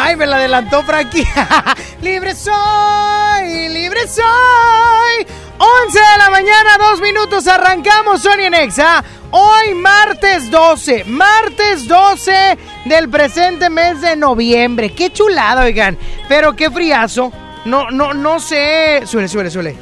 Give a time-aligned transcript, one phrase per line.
[0.00, 1.26] Ay, me la adelantó Frankie.
[2.02, 5.26] libre soy, libre soy.
[5.58, 7.48] 11 de la mañana, dos minutos.
[7.48, 9.02] Arrancamos Sony en Exa.
[9.32, 14.94] Hoy martes 12, martes 12 del presente mes de noviembre.
[14.94, 15.98] Qué chulado, oigan.
[16.28, 17.32] Pero qué friazo.
[17.64, 19.02] No, no, no sé.
[19.04, 19.76] Suele, suele, suele.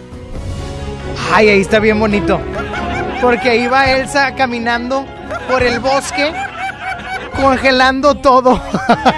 [1.31, 2.41] Ay, ahí está bien bonito.
[3.21, 5.05] Porque ahí va Elsa caminando
[5.47, 6.33] por el bosque,
[7.41, 8.61] congelando todo.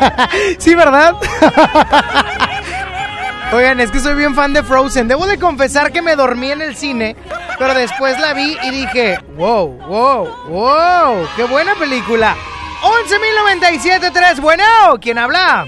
[0.58, 1.14] sí, ¿verdad?
[3.52, 5.08] Oigan, es que soy bien fan de Frozen.
[5.08, 7.16] Debo de confesar que me dormí en el cine,
[7.58, 12.36] pero después la vi y dije, wow, wow, wow, qué buena película.
[12.82, 14.64] 11.097.3, bueno,
[15.00, 15.66] ¿quién habla?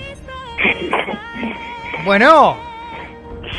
[2.04, 2.56] Bueno,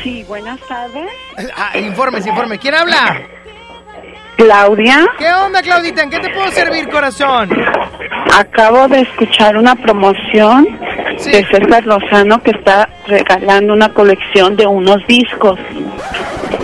[0.02, 1.10] Sí, buenas tardes.
[1.56, 3.20] ah, informes, informe, ¿quién habla?
[4.46, 6.02] Claudia, ¿Qué onda, Claudita?
[6.02, 7.48] ¿En qué te puedo servir, corazón?
[8.36, 10.66] acabo de escuchar una promoción
[11.18, 11.30] Sí.
[11.30, 15.58] de César Lozano que está regalando una colección de unos discos.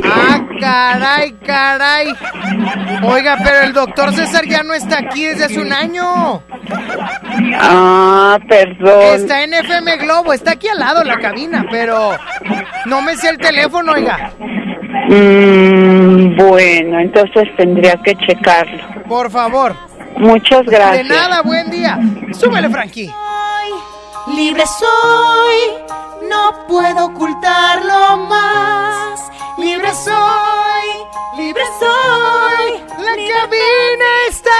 [0.05, 2.09] Ah, caray, caray.
[3.05, 6.43] Oiga, pero el doctor César ya no está aquí desde hace un año.
[7.61, 9.01] Ah, perdón.
[9.15, 12.13] Está en FM Globo, está aquí al lado la cabina, pero
[12.87, 14.33] no me sé el teléfono, oiga.
[14.89, 18.83] Mm, bueno, entonces tendría que checarlo.
[19.09, 19.75] Por favor.
[20.17, 21.07] Muchas De gracias.
[21.07, 21.99] nada, buen día.
[22.33, 23.13] Súbele, Frankie.
[24.35, 25.85] Libre soy,
[26.29, 29.31] no puedo ocultarlo más.
[29.59, 32.81] Libre soy, libre soy.
[32.99, 34.51] La cabina está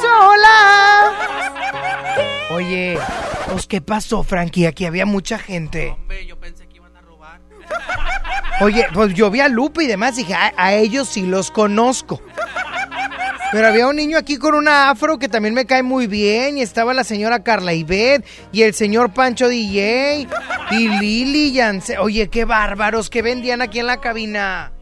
[0.00, 1.12] sola.
[2.54, 2.98] Oye,
[3.52, 4.66] pues ¿qué pasó, Frankie?
[4.66, 5.96] Aquí había mucha gente.
[8.60, 12.22] Oye, pues yo vi a Lupe y demás, dije, a, a ellos sí los conozco.
[13.52, 16.58] Pero había un niño aquí con una afro que también me cae muy bien.
[16.58, 20.26] Y estaba la señora Carla Ivette y el señor Pancho DJ
[20.70, 21.98] y Lili Yance.
[21.98, 24.72] Oye, qué bárbaros que vendían aquí en la cabina.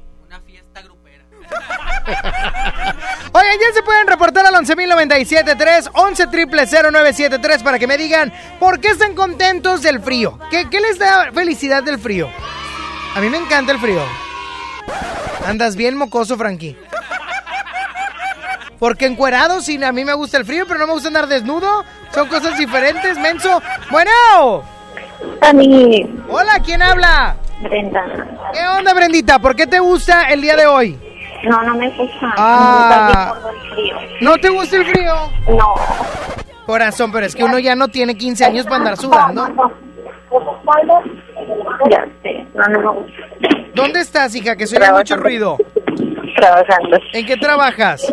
[3.32, 8.88] Oigan, ya se pueden reportar al 11.097.3, 11 0973 para que me digan por qué
[8.88, 10.38] están contentos del frío.
[10.50, 12.28] ¿Qué, ¿Qué les da felicidad del frío?
[13.14, 14.00] A mí me encanta el frío.
[15.46, 16.76] Andas bien mocoso, Frankie.
[18.78, 21.84] Porque encuerado, sí, a mí me gusta el frío, pero no me gusta andar desnudo.
[22.12, 23.62] Son cosas diferentes, menso.
[23.90, 24.10] Bueno.
[25.40, 27.36] Dani, Hola, ¿quién habla?
[27.62, 28.04] Brenda.
[28.52, 29.38] ¿Qué onda, Brendita?
[29.38, 30.98] ¿Por qué te gusta el día de hoy?
[31.44, 32.34] No, no me gusta.
[32.36, 33.32] Ah.
[33.32, 33.96] Me gusta el frío.
[34.20, 35.14] ¿No te gusta el frío?
[35.48, 35.74] No.
[36.66, 39.46] Corazón, pero es que uno ya no tiene 15 años para andar sudando.
[41.90, 43.22] Ya sé, no, no me gusta.
[43.74, 44.56] ¿Dónde estás, hija?
[44.56, 45.56] Que oye mucho ruido.
[46.36, 48.12] Trabajando ¿En qué trabajas?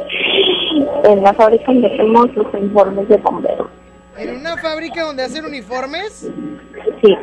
[1.03, 3.67] en la fábrica donde hacemos los informes de bomberos.
[4.17, 6.27] ¿En una fábrica donde hacen uniformes?
[7.01, 7.17] Sí.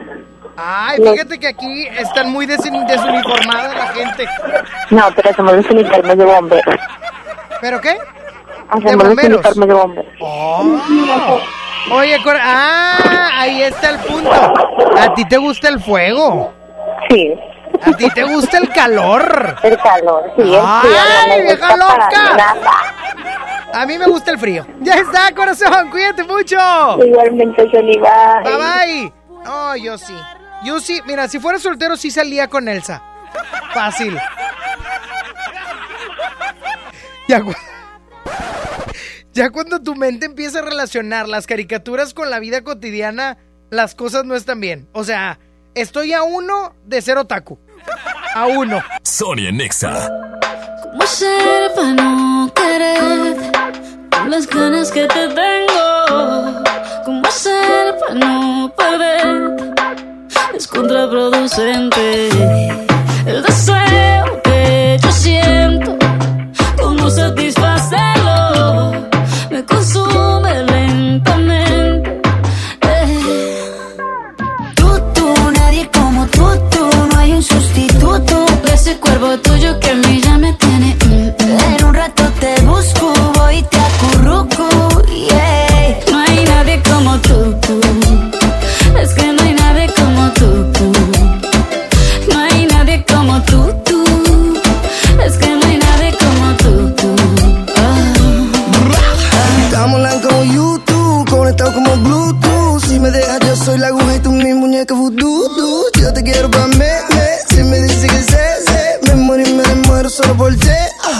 [0.56, 4.26] Ay, fíjate que aquí están muy desin- desuniformada la gente.
[4.90, 6.74] No, pero hacemos los uniformes de bomberos.
[7.60, 7.96] ¿Pero qué?
[8.68, 9.30] Hacemos los bomberos?
[9.44, 10.12] uniformes de bomberos.
[10.20, 11.40] Oh.
[11.90, 14.30] Oye, cor- ah, ahí está el punto.
[14.98, 16.52] ¿A ti te gusta el fuego?
[17.08, 17.34] Sí.
[17.82, 19.56] ¿A ti te gusta el calor?
[19.62, 22.56] El calor, sí, el frío ¡Ay, no vieja loca!
[23.72, 24.66] A mí me gusta el frío.
[24.80, 26.56] Ya está, corazón, cuídate mucho.
[27.04, 28.40] Igualmente, Soliva.
[28.42, 29.12] Bye bye.
[29.44, 30.14] No, yo sí.
[30.64, 33.00] Yo sí, mira, si fuera soltero sí salía con Elsa.
[33.72, 34.18] Fácil.
[37.28, 37.40] Ya,
[39.38, 43.38] ya cuando tu mente empieza a relacionar las caricaturas con la vida cotidiana,
[43.70, 44.88] las cosas no están bien.
[44.90, 45.38] O sea,
[45.76, 47.56] estoy a uno de ser otaku.
[48.34, 48.82] A uno.
[49.04, 50.10] Sony en Nexa.
[50.82, 53.36] ¿Cómo hacer para no querer
[54.10, 56.62] con las ganas que te tengo?
[57.04, 59.74] ¿Cómo hacer para no perder?
[60.52, 62.28] Es contraproducente
[63.24, 65.96] el deseo que yo siento.
[66.82, 67.57] ¿Cómo satisfacerlo?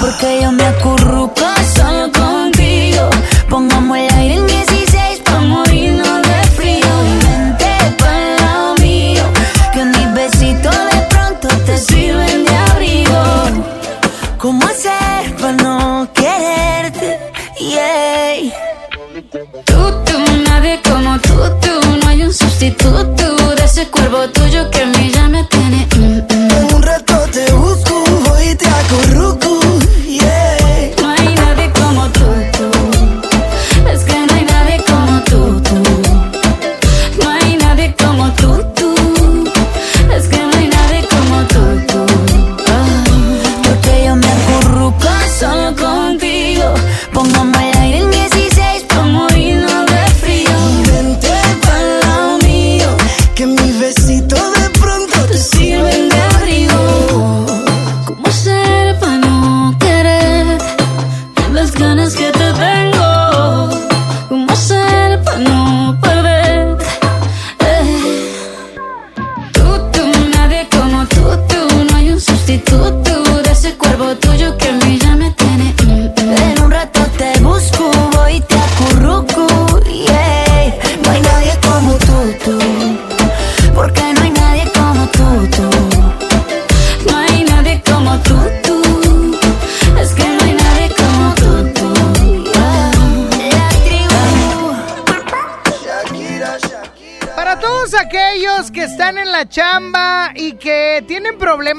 [0.00, 1.44] Porque yo me acurruco
[1.76, 3.08] solo contigo.
[3.48, 6.86] Pongamos el aire en 16 pa' morirnos de frío.
[7.06, 9.22] Y vente pa'l lado mío.
[9.72, 13.22] Que mis besitos de pronto te sirven de abrigo.
[14.36, 17.20] ¿Cómo hacer para no quererte?
[17.60, 18.52] Yeah.
[19.64, 20.18] Tú, tú,
[20.48, 21.98] nadie como tú, tú.
[22.02, 25.86] No hay un sustituto de ese cuerpo tuyo que a mí ya me tiene.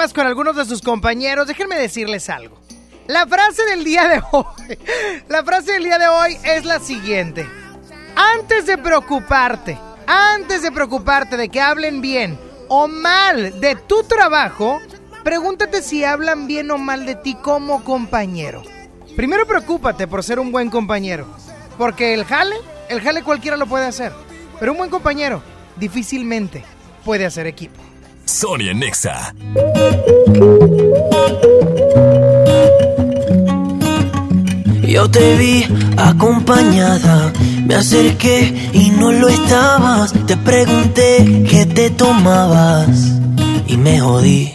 [0.08, 2.58] Con algunos de sus compañeros, déjenme decirles algo.
[3.08, 4.78] La frase del día de hoy,
[5.28, 7.46] la frase del día de hoy es la siguiente.
[8.16, 14.80] Antes de preocuparte, antes de preocuparte de que hablen bien o mal de tu trabajo,
[15.26, 18.64] pregúntate si hablan bien o mal de ti como compañero.
[19.18, 21.28] Primero preocúpate por ser un buen compañero,
[21.78, 22.56] porque el jale,
[22.88, 24.14] el jale cualquiera lo puede hacer,
[24.62, 25.44] pero un buen compañero
[25.76, 26.64] difícilmente
[27.04, 27.89] puede hacer equipo.
[28.30, 29.34] Sonia Nexa.
[34.88, 35.66] Yo te vi
[35.98, 37.34] acompañada,
[37.66, 40.14] me acerqué y no lo estabas.
[40.28, 42.90] Te pregunté qué te tomabas
[43.68, 44.54] y me jodí.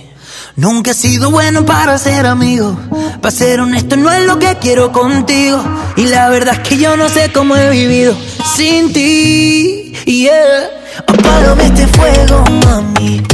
[0.54, 2.78] Nunca he sido bueno para ser amigo.
[3.20, 5.60] Para ser honesto, no es lo que quiero contigo.
[5.96, 8.16] Y la verdad es que yo no sé cómo he vivido
[8.54, 9.94] sin ti.
[10.06, 10.70] Yeah.
[11.08, 13.33] Apágame este fuego, mami.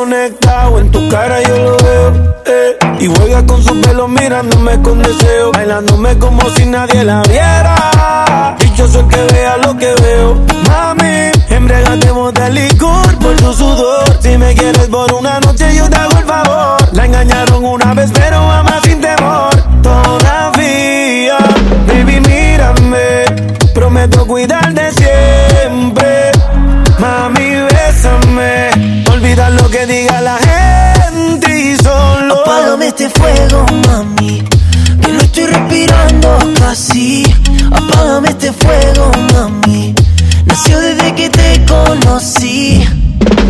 [0.00, 2.34] Estamos conectados, en tu cara yo lo veo.
[2.46, 2.78] eh.
[3.00, 5.52] Y juega con su pelo mirándome con deseo.
[5.52, 8.56] Bailándome como si nadie la viera.
[8.58, 10.36] Dichoso el que vea lo que veo.
[10.68, 14.04] Mami, embriagatemos de licor por tu sudor.
[14.22, 16.78] Si me quieres por una noche, yo te hago el favor.
[16.92, 19.50] La engañaron una vez, pero ama sin temor.
[19.82, 21.36] Todavía,
[21.86, 23.24] baby, mírame.
[23.74, 26.30] Prometo cuidarte siempre.
[26.98, 27.54] Mami,
[27.90, 29.04] bésame.
[29.12, 32.40] Olvida lo que diga la gente y solo.
[32.40, 34.42] Apágame este fuego, mami.
[35.02, 37.24] Que no estoy respirando casi.
[37.72, 39.94] Apágame este fuego, mami.
[40.46, 42.84] Nació desde que te conocí.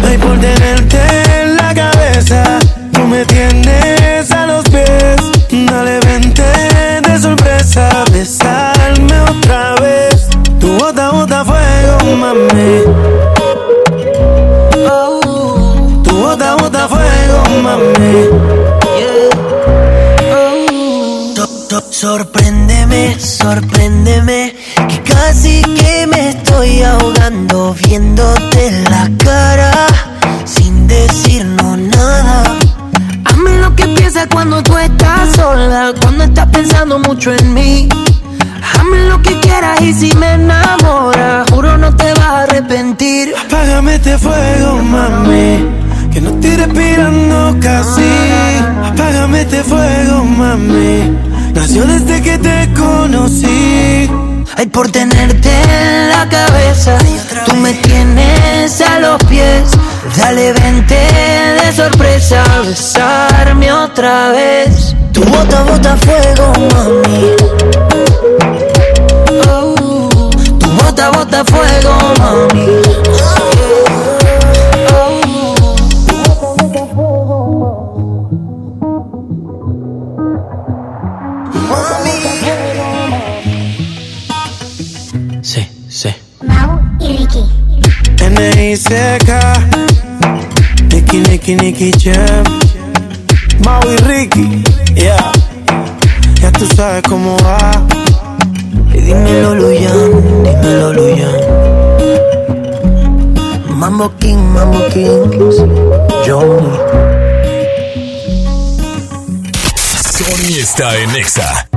[0.09, 1.00] Ay, por tenerte
[1.42, 2.59] en la cabeza,
[2.92, 5.20] tú me tienes a los pies.
[5.70, 6.42] Dale, vente
[7.06, 10.28] de sorpresa, besarme otra vez.
[10.59, 13.11] Tu bota, bota fuego, mami.
[14.88, 18.28] Oh, Tu bota, bota fuego, mami.
[21.37, 24.54] So- so- Sorpréndeme, sorpréndeme,
[24.88, 29.70] que casi que me estoy ahogando viéndote la cara
[30.46, 32.42] sin decirnos nada.
[33.25, 37.88] Hazme lo que piensas cuando tú estás sola, cuando estás pensando mucho en mí.
[38.80, 43.34] Hazme lo que quieras y si me enamoras, juro no te vas a arrepentir.
[43.37, 45.68] Apágame este fuego, mami.
[46.10, 48.10] Que no estoy respirando casi.
[48.82, 51.14] Apágame este fuego, mami.
[51.52, 54.10] Nació desde que te conocí.
[54.56, 56.96] Ay, por tenerte en la cabeza,
[57.44, 59.72] tú me tienes a los pies.
[60.17, 64.95] Dale, vente de sorpresa, a besarme otra vez.
[65.12, 67.37] Tu bota, bota fuego, mami.
[69.49, 72.67] Oh, tu bota, bota fuego, mami.
[85.43, 86.14] Sí, sí.
[86.43, 87.45] Mau y Ricky.
[88.21, 89.89] N.I.C.K.
[91.40, 92.44] Nicky, Nicky, Jam.
[93.64, 94.62] Mau y Ricky.
[94.94, 95.32] Yeah.
[96.38, 97.82] Ya tú sabes cómo va.
[98.92, 101.40] Y dímelo, Luyan, dímelo, Luyan.
[103.70, 105.30] Mambo King, Mambo King.
[106.26, 106.76] Johnny.
[110.12, 111.68] Sony está en Exa.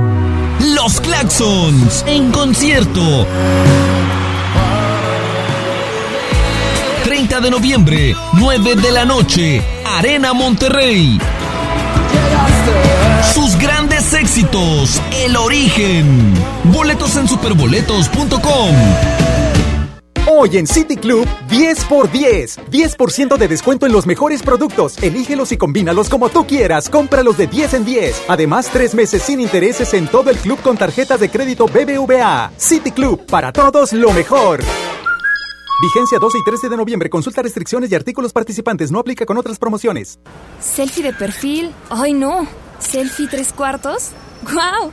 [0.60, 3.26] Los Claxons en concierto.
[7.44, 11.18] De noviembre, 9 de la noche, Arena Monterrey.
[13.34, 16.32] Sus grandes éxitos, El Origen.
[16.64, 18.74] Boletos en superboletos.com.
[20.26, 22.60] Hoy en City Club, 10 por 10.
[22.70, 24.96] 10% de descuento en los mejores productos.
[25.02, 26.88] Elígelos y combínalos como tú quieras.
[26.88, 28.22] Cómpralos de 10 en 10.
[28.28, 32.52] Además, tres meses sin intereses en todo el club con tarjetas de crédito BBVA.
[32.56, 34.64] City Club, para todos lo mejor.
[35.80, 37.10] Vigencia 12 y 13 de noviembre.
[37.10, 38.90] Consulta restricciones y artículos participantes.
[38.90, 40.18] No aplica con otras promociones.
[40.60, 41.72] Selfie de perfil.
[41.90, 42.46] Ay, no.
[42.78, 44.10] Selfie tres cuartos.
[44.42, 44.92] ¡Guau!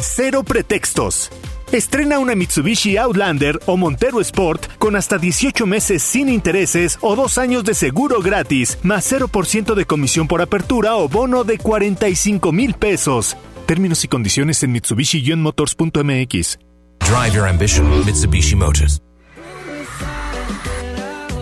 [0.00, 1.30] Cero pretextos.
[1.72, 7.38] Estrena una Mitsubishi Outlander o Montero Sport con hasta 18 meses sin intereses o dos
[7.38, 12.74] años de seguro gratis, más 0% de comisión por apertura o bono de 45 mil
[12.74, 13.36] pesos.
[13.66, 16.58] Términos y condiciones en Mitsubishi-motors.mx.
[17.00, 19.05] Drive your ambition, Mitsubishi Motors.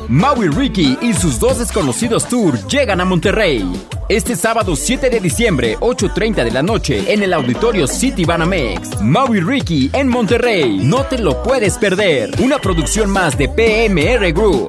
[0.08, 3.64] Maui Ricky y sus dos desconocidos tour llegan a Monterrey.
[4.08, 9.00] Este sábado 7 de diciembre, 8.30 de la noche, en el auditorio City Banamex.
[9.00, 10.78] Maui Ricky en Monterrey.
[10.82, 12.30] No te lo puedes perder.
[12.40, 14.68] Una producción más de PMR Group.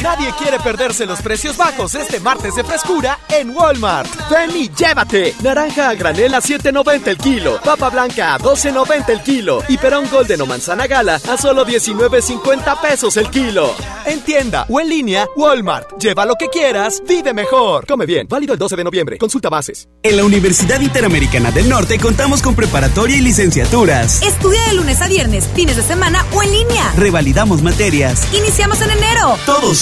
[0.00, 4.08] Nadie quiere perderse los precios bajos este martes de frescura en Walmart.
[4.30, 5.34] Ven y llévate.
[5.42, 7.60] Naranja a granel a 7.90 el kilo.
[7.62, 9.62] Papa blanca a 12.90 el kilo.
[9.68, 13.74] Y perón golden o manzana gala a solo 19.50 pesos el kilo.
[14.06, 15.98] En tienda o en línea, Walmart.
[16.00, 17.86] Lleva lo que quieras, vive mejor.
[17.86, 18.26] Come bien.
[18.28, 19.18] Válido el 12 de noviembre.
[19.18, 19.88] Consulta bases.
[20.02, 24.22] En la Universidad Interamericana del Norte contamos con preparatoria y licenciaturas.
[24.22, 26.92] Estudia de lunes a viernes, fines de semana o en línea.
[26.96, 28.26] Revalidamos materias.
[28.32, 29.36] Iniciamos en enero.
[29.46, 29.81] Todos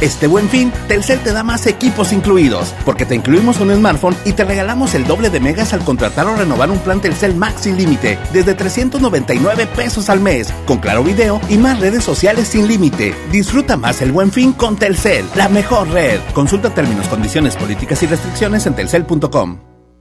[0.00, 4.32] Este buen fin, Telcel te da más equipos incluidos, porque te incluimos un smartphone y
[4.32, 7.76] te regalamos el doble de megas al contratar o renovar un plan Telcel Max sin
[7.76, 13.14] límite, desde 399 pesos al mes, con claro video y más redes sociales sin límite.
[13.30, 16.18] Disfruta más el buen fin con Telcel, la mejor red.
[16.32, 19.69] Consulta términos, condiciones, políticas y restricciones en telcel.com.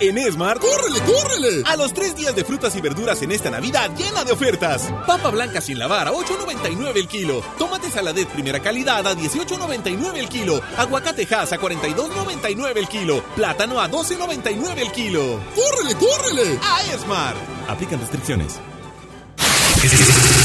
[0.00, 1.62] En Esmar, ¡córrele, córrele!
[1.66, 4.90] A los tres días de frutas y verduras en esta Navidad llena de ofertas.
[5.06, 7.42] Papa blanca sin lavar a 8.99 el kilo.
[7.58, 10.62] Tomate saladet primera calidad a 18.99 el kilo.
[10.78, 13.22] Aguacate Hass a 42.99 el kilo.
[13.36, 15.38] Plátano a 12.99 el kilo.
[15.54, 16.58] ¡Córrele, córrele!
[16.62, 17.34] A Esmar.
[17.68, 18.58] Aplican restricciones.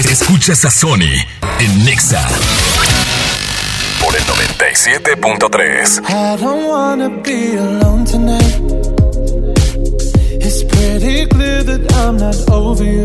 [0.09, 1.15] Escuchas a Sony
[1.59, 2.27] en Nexa
[4.01, 6.01] por el 97.3.
[6.09, 8.85] I don't wanna be alone tonight.
[10.98, 13.04] It's pretty clear that I'm not over you.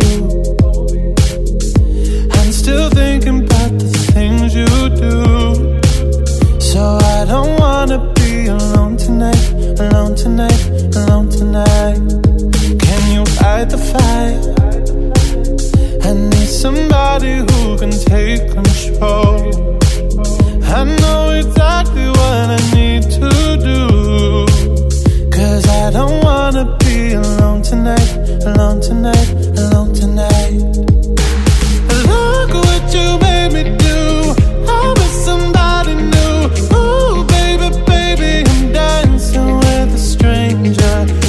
[2.38, 5.80] I'm still thinking about the things you do.
[6.60, 9.44] So I don't wanna be alone tonight,
[9.80, 10.62] alone tonight,
[10.94, 11.98] alone tonight.
[12.78, 14.38] Can you fight the fire?
[16.06, 19.50] I need somebody who can take control.
[20.78, 23.89] I know exactly what I need to do.
[25.90, 28.12] I don't wanna be alone tonight,
[28.46, 29.28] alone tonight,
[29.58, 30.52] alone tonight.
[32.06, 34.32] Look what you made me do.
[34.70, 36.46] I'm with somebody new.
[36.78, 41.19] Ooh, baby, baby, I'm dancing with a stranger.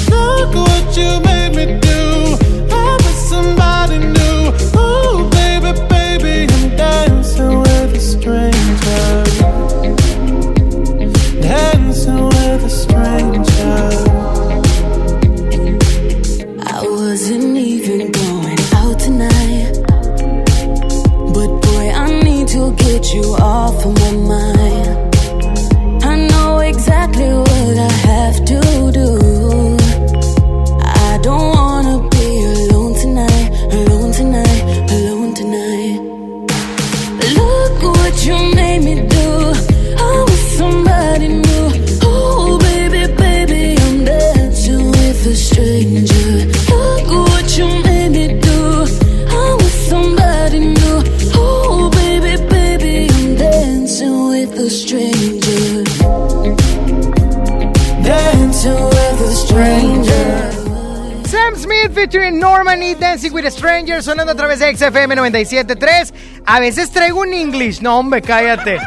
[62.12, 66.14] Featuring Norman y Dancing with a Stranger sonando a través de XFM 97.3.
[66.46, 67.80] A veces traigo un English.
[67.80, 68.80] No, hombre, cállate.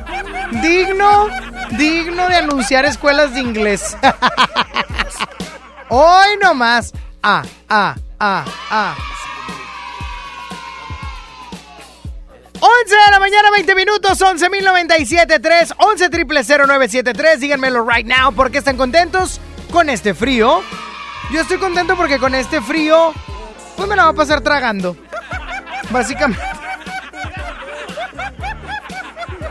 [0.62, 1.28] Digno,
[1.70, 3.96] digno de anunciar escuelas de inglés.
[5.88, 6.92] Hoy nomás.
[7.22, 8.94] Ah, ah, ah, ah.
[12.60, 17.40] 11 de la mañana, 20 minutos, 11.097.3, 11 triple 0973.
[17.40, 20.62] Díganmelo right now, ¿por qué están contentos con este frío?
[21.32, 23.12] Yo estoy contento porque con este frío,
[23.76, 24.96] pues me la va a pasar tragando.
[25.90, 26.42] Básicamente.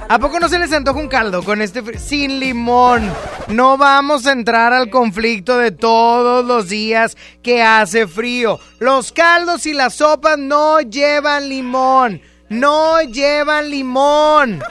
[0.09, 1.99] ¿A poco no se les antoja un caldo con este frío?
[1.99, 3.11] Sin limón.
[3.47, 8.59] No vamos a entrar al conflicto de todos los días que hace frío.
[8.79, 12.21] Los caldos y las sopas no llevan limón.
[12.49, 14.61] No llevan limón.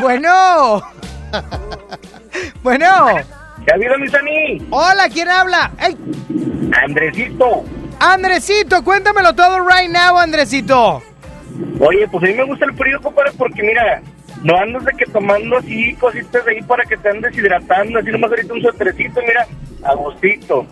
[0.00, 0.82] Bueno.
[2.62, 3.39] bueno.
[3.64, 4.66] ¿Qué ha habido, mi Sani?
[4.70, 5.70] Hola, ¿quién habla?
[5.78, 5.96] ¡Ey!
[6.82, 7.64] Andresito.
[7.98, 11.02] Andresito, cuéntamelo todo right now, Andresito.
[11.80, 14.00] Oye, pues a mí me gusta el frío, compadre, porque mira,
[14.42, 18.30] no andas de que tomando así cositas ahí para que te andes deshidratando, así nomás
[18.30, 19.46] ahorita un suétercito, mira,
[19.84, 20.66] a gustito.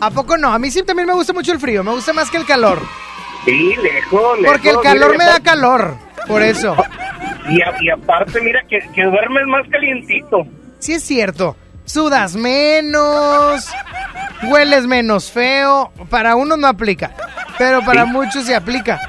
[0.00, 0.52] ¿A poco no?
[0.52, 2.80] A mí sí también me gusta mucho el frío, me gusta más que el calor.
[3.44, 4.52] Sí, lejos, lejos.
[4.52, 5.94] Porque el calor mira, me da calor,
[6.26, 6.76] por eso.
[7.50, 10.46] Y, a- y aparte, mira, que, que duermes más calientito.
[10.80, 11.56] Sí es cierto.
[11.88, 13.66] Sudas menos,
[14.42, 15.90] hueles menos feo.
[16.10, 17.14] Para unos no aplica,
[17.56, 19.00] pero para muchos se aplica.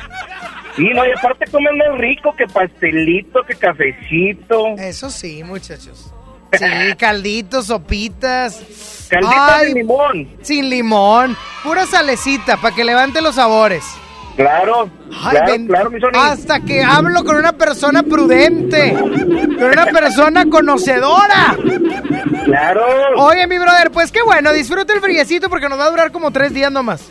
[0.78, 4.78] Sí, no, y aparte comes más rico que pastelito, que cafecito.
[4.78, 6.14] Eso sí, muchachos.
[6.54, 9.08] Sí, calditos, sopitas.
[9.10, 10.30] Caldita de limón.
[10.42, 11.36] Sin limón.
[11.64, 13.84] Pura salecita para que levante los sabores.
[14.38, 16.10] Claro, Ay, claro, ven- claro, mi Sony.
[16.16, 18.94] Hasta que hablo con una persona prudente.
[18.94, 21.56] Con una persona conocedora.
[22.46, 22.86] Claro.
[23.18, 24.52] Oye, mi brother, pues qué bueno.
[24.54, 27.02] Disfruta el friecito porque nos va a durar como tres días nomás.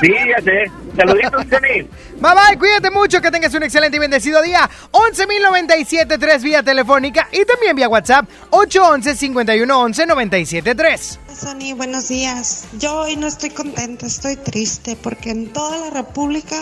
[0.00, 0.70] Sí, ya sé.
[0.96, 1.82] Saluditos, Johnny.
[2.18, 4.68] Bye bye, cuídate mucho, que tengas un excelente y bendecido día.
[4.92, 11.18] 11.097.3 vía telefónica y también vía WhatsApp 811-511-973.
[11.34, 12.66] Sony, buenos días.
[12.78, 16.56] Yo hoy no estoy contenta, estoy triste porque en toda la República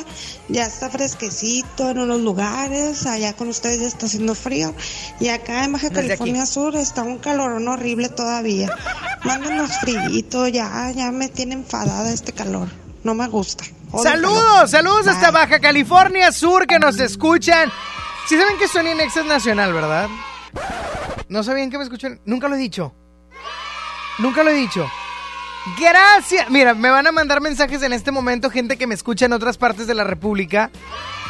[0.48, 4.74] ya está fresquecito en unos lugares, allá con ustedes ya está haciendo frío
[5.20, 8.68] y acá en Baja California Sur está un calorón horrible todavía.
[9.22, 12.68] Mándanos frío, ya, ya me tiene enfadada este calor.
[13.04, 13.64] No me gusta.
[13.92, 14.68] Odio Saludos, calor.
[14.68, 15.30] saludos hasta.
[15.30, 17.70] Baja California Sur que nos escuchan.
[18.28, 20.08] Si saben que Sony Next es nacional, ¿verdad?
[21.28, 22.20] No sabían que me escuchan.
[22.24, 22.92] Nunca lo he dicho.
[24.18, 24.88] Nunca lo he dicho.
[25.78, 26.50] Gracias.
[26.50, 29.56] Mira, me van a mandar mensajes en este momento gente que me escucha en otras
[29.56, 30.70] partes de la República.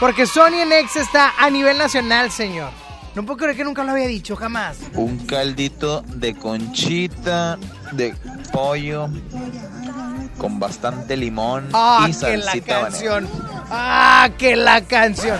[0.01, 2.71] Porque Sony Next está a nivel nacional, señor.
[3.15, 4.77] No puedo creer que nunca lo había dicho, jamás.
[4.95, 7.59] Un caldito de conchita,
[7.93, 8.13] de
[8.53, 9.09] pollo,
[10.37, 13.29] con bastante limón Ah, y que la canción.
[13.71, 15.39] Ah, que la canción.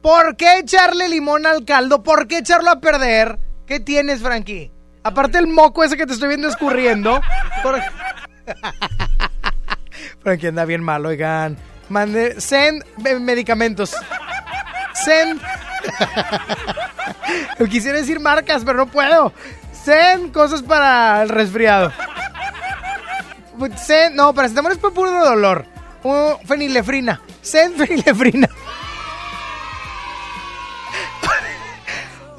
[0.00, 2.04] ¿Por qué echarle limón al caldo?
[2.04, 3.36] ¿Por qué echarlo a perder?
[3.66, 4.70] ¿Qué tienes, Frankie?
[5.02, 7.20] Aparte el moco ese que te estoy viendo escurriendo.
[7.64, 7.80] Por-
[10.22, 11.56] Frankie anda bien mal, oigan.
[11.88, 12.84] Mande, send
[13.20, 13.94] medicamentos.
[14.94, 15.40] Send.
[17.70, 19.32] Quisiera decir marcas, pero no puedo.
[19.72, 21.92] Send cosas para el resfriado.
[23.76, 25.66] Send, no, paracetamol es para puro dolor.
[26.02, 27.20] Uh, fenilefrina.
[27.40, 28.48] Send fenilefrina.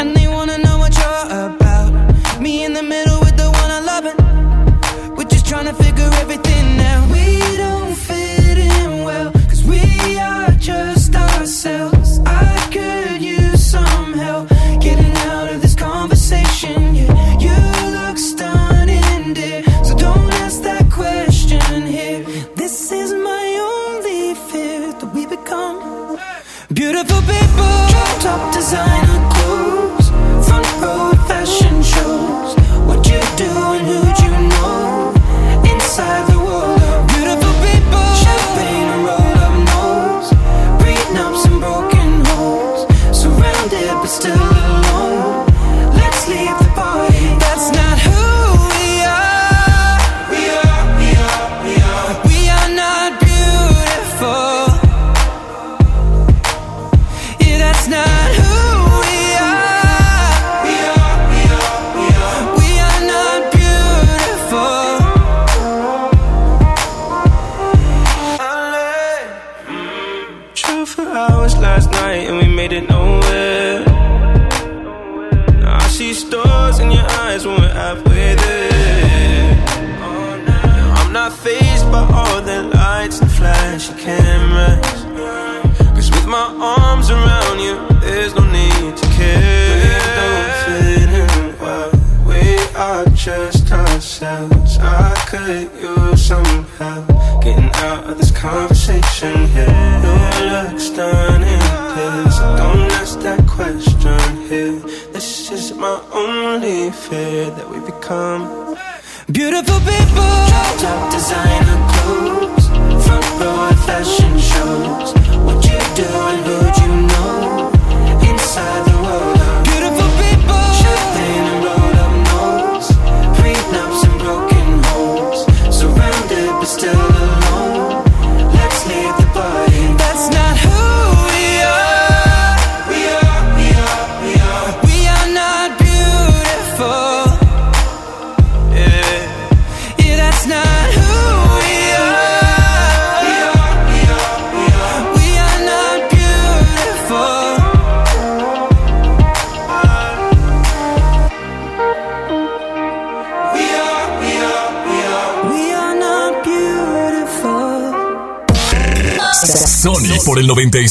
[0.00, 2.40] and they wanna know what you're about.
[2.40, 4.04] Me in the middle with the one I love,
[5.16, 7.08] we're just trying to figure everything out.
[7.10, 11.99] We don't fit in well, cause we are just ourselves.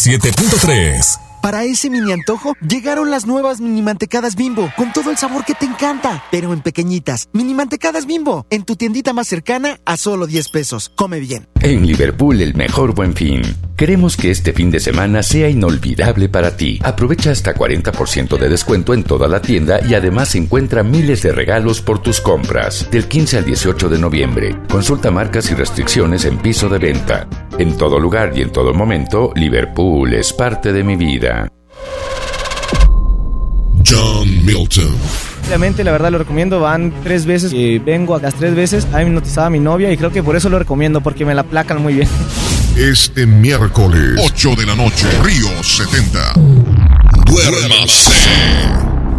[0.09, 1.19] 97.3.
[1.39, 5.53] Para ese mini antojo, llegaron las nuevas mini mantecadas bimbo, con todo el sabor que
[5.53, 7.29] te encanta, pero en pequeñitas.
[7.31, 10.91] Mini mantecadas bimbo, en tu tiendita más cercana a solo 10 pesos.
[10.95, 11.47] Come bien.
[11.61, 13.43] En Liverpool, el mejor buen fin.
[13.77, 16.79] Queremos que este fin de semana sea inolvidable para ti.
[16.83, 21.81] Aprovecha hasta 40% de descuento en toda la tienda y además encuentra miles de regalos
[21.81, 22.89] por tus compras.
[22.89, 24.55] Del 15 al 18 de noviembre.
[24.71, 27.27] Consulta marcas y restricciones en piso de venta.
[27.59, 31.49] En todo lugar y en todo momento, Liverpool es parte de mi vida.
[33.85, 34.95] John Milton.
[35.45, 36.61] Obviamente, la verdad lo recomiendo.
[36.61, 38.87] Van tres veces que vengo a las tres veces.
[38.93, 41.35] A mí me notizaba mi novia y creo que por eso lo recomiendo, porque me
[41.35, 42.07] la placan muy bien.
[42.77, 46.35] Este miércoles, 8 de la noche, Río 70.
[47.25, 48.13] Duérmase.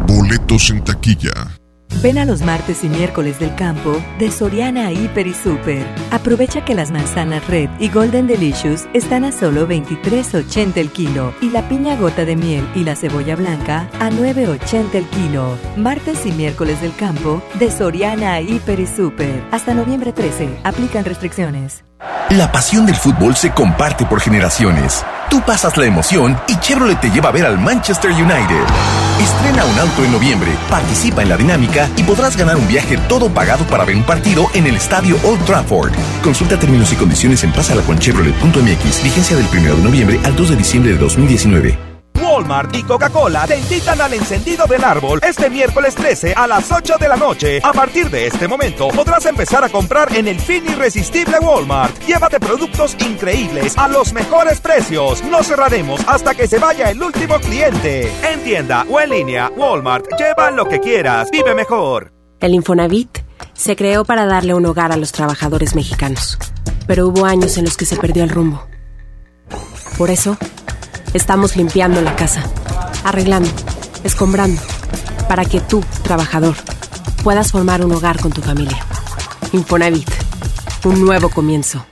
[0.07, 1.60] Boletos en taquilla.
[2.03, 5.87] Ven a los martes y miércoles del campo de Soriana Hiper y Super.
[6.11, 11.51] Aprovecha que las manzanas Red y Golden Delicious están a solo 23.80 el kilo y
[11.51, 15.59] la piña gota de miel y la cebolla blanca a 9.80 el kilo.
[15.77, 19.45] Martes y miércoles del campo de Soriana Hiper y Super.
[19.51, 20.61] Hasta noviembre 13.
[20.65, 21.85] Aplican restricciones.
[22.31, 25.05] La pasión del fútbol se comparte por generaciones.
[25.31, 28.65] Tú pasas la emoción y Chevrolet te lleva a ver al Manchester United.
[29.21, 33.33] Estrena un auto en noviembre, participa en la dinámica y podrás ganar un viaje todo
[33.33, 35.93] pagado para ver un partido en el estadio Old Trafford.
[36.25, 39.05] Consulta términos y condiciones en pasalaconchevrolet.mx.
[39.05, 41.90] Vigencia del 1 de noviembre al 2 de diciembre de 2019.
[42.41, 46.97] Walmart y Coca-Cola te invitan al encendido del árbol este miércoles 13 a las 8
[46.99, 47.61] de la noche.
[47.63, 52.03] A partir de este momento podrás empezar a comprar en el fin irresistible Walmart.
[52.07, 55.23] Llévate productos increíbles a los mejores precios.
[55.25, 58.11] No cerraremos hasta que se vaya el último cliente.
[58.27, 61.31] En tienda o en línea, Walmart, lleva lo que quieras.
[61.31, 62.11] Vive mejor.
[62.41, 63.19] El Infonavit
[63.53, 66.39] se creó para darle un hogar a los trabajadores mexicanos.
[66.87, 68.67] Pero hubo años en los que se perdió el rumbo.
[69.99, 70.39] Por eso,
[71.13, 72.45] Estamos limpiando la casa,
[73.05, 73.51] arreglando,
[74.05, 74.63] escombrando,
[75.29, 76.55] para que tú, trabajador,
[77.25, 78.79] puedas formar un hogar con tu familia.
[79.53, 80.09] Infonavit,
[80.85, 81.85] un nuevo comienzo.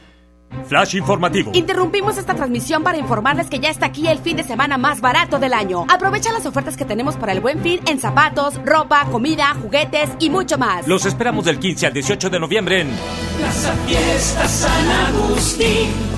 [0.68, 1.50] Flash informativo.
[1.52, 5.40] Interrumpimos esta transmisión para informarles que ya está aquí el fin de semana más barato
[5.40, 5.85] del año.
[5.88, 10.31] Aprovecha las ofertas que tenemos para el buen fin en zapatos, ropa, comida, juguetes y
[10.31, 10.87] mucho más.
[10.87, 12.90] Los esperamos del 15 al 18 de noviembre en
[13.37, 16.17] Plaza Fiesta San Agustín.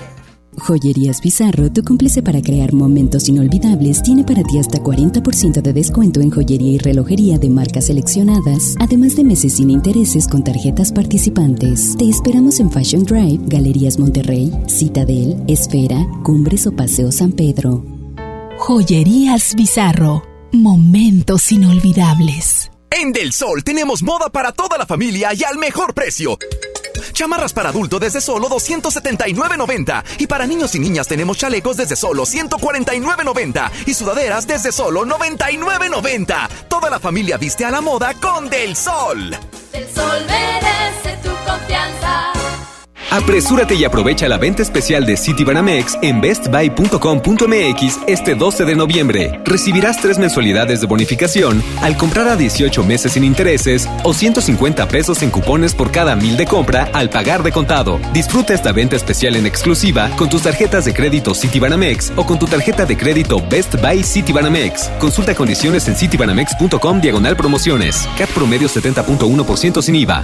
[0.63, 6.21] Joyerías Bizarro, tu cómplice para crear momentos inolvidables, tiene para ti hasta 40% de descuento
[6.21, 11.95] en joyería y relojería de marcas seleccionadas, además de meses sin intereses con tarjetas participantes.
[11.97, 17.83] Te esperamos en Fashion Drive, Galerías Monterrey, Citadel, Esfera, Cumbres o Paseo San Pedro.
[18.59, 22.69] Joyerías Bizarro, momentos inolvidables.
[22.91, 26.37] En Del Sol tenemos moda para toda la familia y al mejor precio.
[27.13, 30.03] Chamarras para adulto desde solo 279.90.
[30.19, 33.71] Y para niños y niñas tenemos chalecos desde solo 149.90.
[33.85, 36.49] Y sudaderas desde solo 99.90.
[36.67, 39.37] Toda la familia viste a la moda con Del Sol.
[39.71, 42.40] Del Sol merece tu confianza.
[43.11, 49.41] Apresúrate y aprovecha la venta especial de Citibanamex en bestbuy.com.mx este 12 de noviembre.
[49.43, 55.21] Recibirás tres mensualidades de bonificación al comprar a 18 meses sin intereses o 150 pesos
[55.23, 57.99] en cupones por cada mil de compra al pagar de contado.
[58.13, 62.45] Disfruta esta venta especial en exclusiva con tus tarjetas de crédito Citibanamex o con tu
[62.45, 64.89] tarjeta de crédito Best Buy Citibanamex.
[65.01, 68.07] Consulta condiciones en citibanamex.com diagonal promociones.
[68.17, 70.23] CAT promedio 70.1% sin IVA.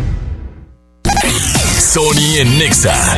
[1.79, 3.17] Sony en Nexa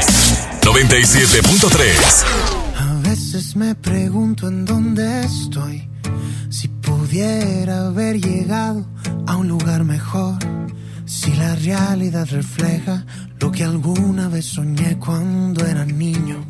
[0.61, 2.23] 97.3.
[2.77, 5.87] A veces me pregunto en dónde estoy.
[6.49, 8.85] Si pudiera haber llegado
[9.27, 10.37] a un lugar mejor.
[11.05, 13.05] Si la realidad refleja
[13.39, 16.43] lo que alguna vez soñé cuando era niño.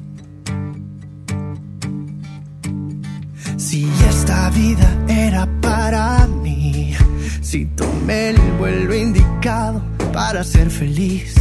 [3.57, 6.95] Si esta vida era para mí.
[7.41, 11.33] Si tomé el vuelo indicado para ser feliz.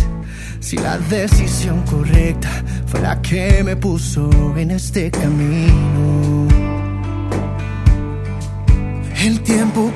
[0.58, 2.50] Si la decisión correcta
[2.86, 6.48] fue la que me puso en este camino.
[9.20, 9.92] El tiempo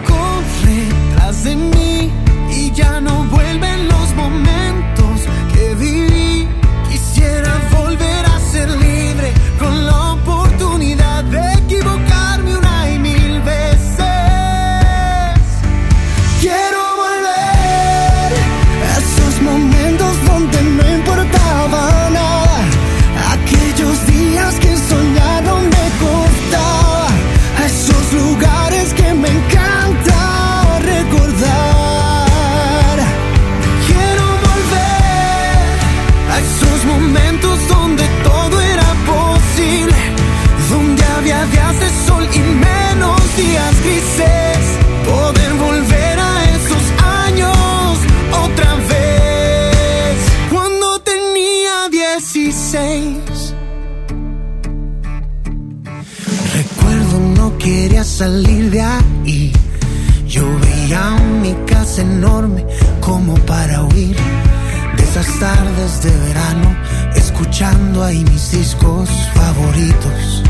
[68.51, 70.43] discos favoritos.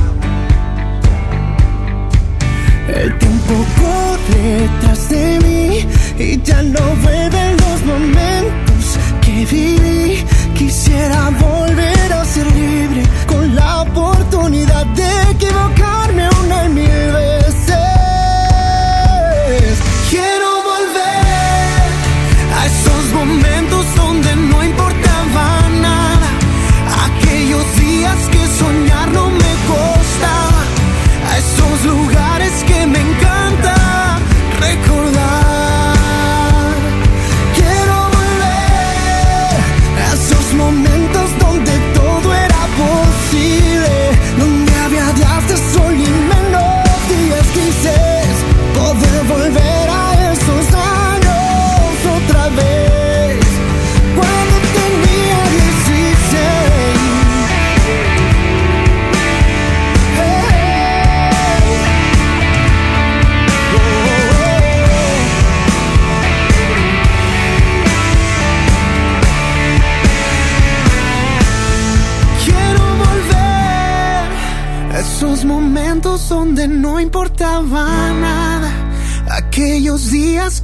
[2.88, 5.86] El tiempo corre tras de mí
[6.18, 6.85] y ya no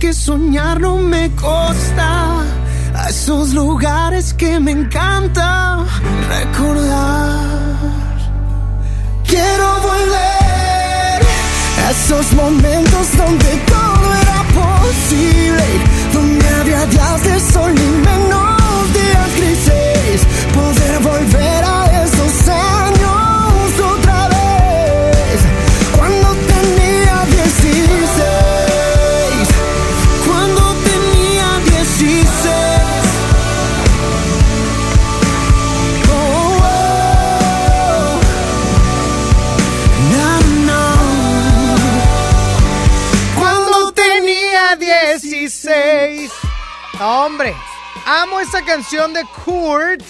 [0.02, 2.44] que soñar no me costaba.
[2.92, 5.84] A esos lugares que me encanta
[6.28, 7.78] recordar.
[9.24, 11.18] Quiero volver
[11.84, 15.66] a esos momentos donde todo era posible.
[16.12, 20.20] Donde había días de sol y menos días grises.
[20.58, 21.81] Poder volver a
[48.72, 50.02] canción de Kurt.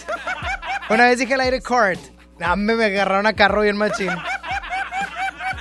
[0.88, 1.98] Una vez dije al aire Kurt.
[2.38, 4.12] Dame, me agarraron a carro bien machín.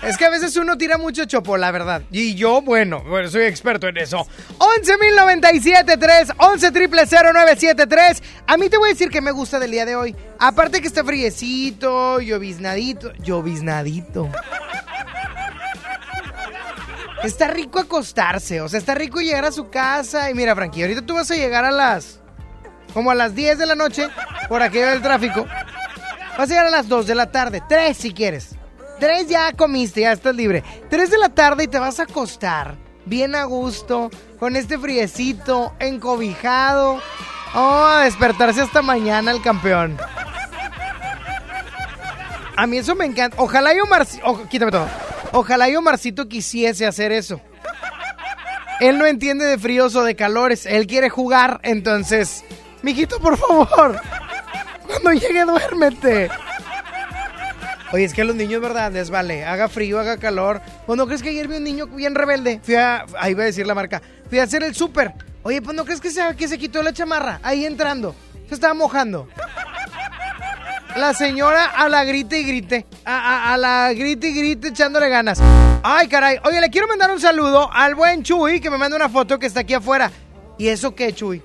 [0.03, 2.03] Es que a veces uno tira mucho chopo, la verdad.
[2.11, 4.27] Y yo, bueno, bueno soy experto en eso.
[4.59, 8.21] 11.097.3, 11.000.973.
[8.45, 10.15] A mí te voy a decir que me gusta del día de hoy.
[10.37, 13.13] Aparte que está friecito, lloviznadito.
[13.13, 14.29] Lloviznadito.
[17.23, 20.29] Está rico acostarse, o sea, está rico llegar a su casa.
[20.29, 22.20] Y mira, Frankie, ahorita tú vas a llegar a las.
[22.93, 24.07] Como a las 10 de la noche,
[24.49, 25.45] por aquello del tráfico.
[26.37, 28.55] Vas a llegar a las 2 de la tarde, 3 si quieres.
[28.99, 30.63] 3 ya comiste, ya estás libre.
[30.89, 34.09] 3 de la tarde y te vas a acostar, bien a gusto,
[34.39, 37.01] con este friecito, encobijado.
[37.53, 39.97] Oh, a despertarse hasta mañana el campeón.
[42.55, 43.37] A mí eso me encanta.
[43.39, 44.47] Ojalá yo Omarcito.
[44.49, 44.87] quítame todo.
[45.31, 47.41] Ojalá yo Omarcito quisiese hacer eso.
[48.79, 50.65] Él no entiende de fríos o de calores.
[50.65, 51.59] Él quiere jugar.
[51.63, 52.43] Entonces,
[52.81, 53.99] mijito, por favor.
[54.85, 56.29] Cuando llegue, duérmete.
[57.93, 58.91] Oye, es que a los niños, ¿verdad?
[58.91, 59.43] Les vale.
[59.43, 60.61] Haga frío, haga calor.
[60.87, 62.61] ¿O no crees que ayer vi un niño bien rebelde?
[62.63, 63.05] Fui a.
[63.19, 64.01] Ahí voy a decir la marca.
[64.29, 65.13] Fui a hacer el súper.
[65.43, 68.15] Oye, pues no crees que se, que se quitó la chamarra ahí entrando.
[68.47, 69.27] Se estaba mojando.
[70.95, 72.85] la señora a la grite y grite.
[73.03, 75.41] A, a, la grite y grite echándole ganas.
[75.83, 76.37] Ay, caray.
[76.45, 79.47] Oye, le quiero mandar un saludo al buen Chuy que me manda una foto que
[79.47, 80.11] está aquí afuera.
[80.57, 81.41] ¿Y eso qué, Chuy?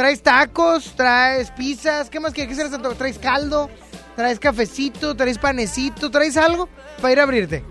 [0.00, 0.96] ¿Traes tacos?
[0.96, 2.08] ¿Traes pizzas?
[2.08, 2.80] ¿Qué más quieres hacer?
[2.94, 3.68] ¿Traes caldo?
[4.16, 5.14] ¿Traes cafecito?
[5.14, 6.10] ¿Traes panecito?
[6.10, 6.70] ¿Traes algo
[7.02, 7.62] para ir a abrirte?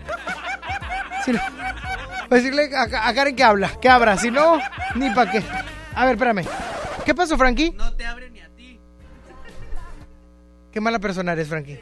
[1.25, 1.39] Si no,
[2.29, 4.15] decirle a, a, Karen que habla, que abra.
[4.15, 4.59] Si no,
[4.93, 5.43] ni para qué.
[5.95, 6.45] A ver, espérame.
[7.03, 7.71] ¿Qué pasó, Frankie?
[7.71, 8.79] No te abre ni a ti.
[10.71, 11.79] Qué mala persona eres, Frankie.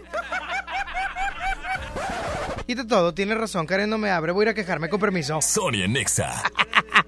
[2.65, 3.65] Quita todo, tienes razón.
[3.65, 4.31] Karen no me abre.
[4.31, 5.41] Voy a ir a quejarme con permiso.
[5.41, 6.41] Sonia Nexa.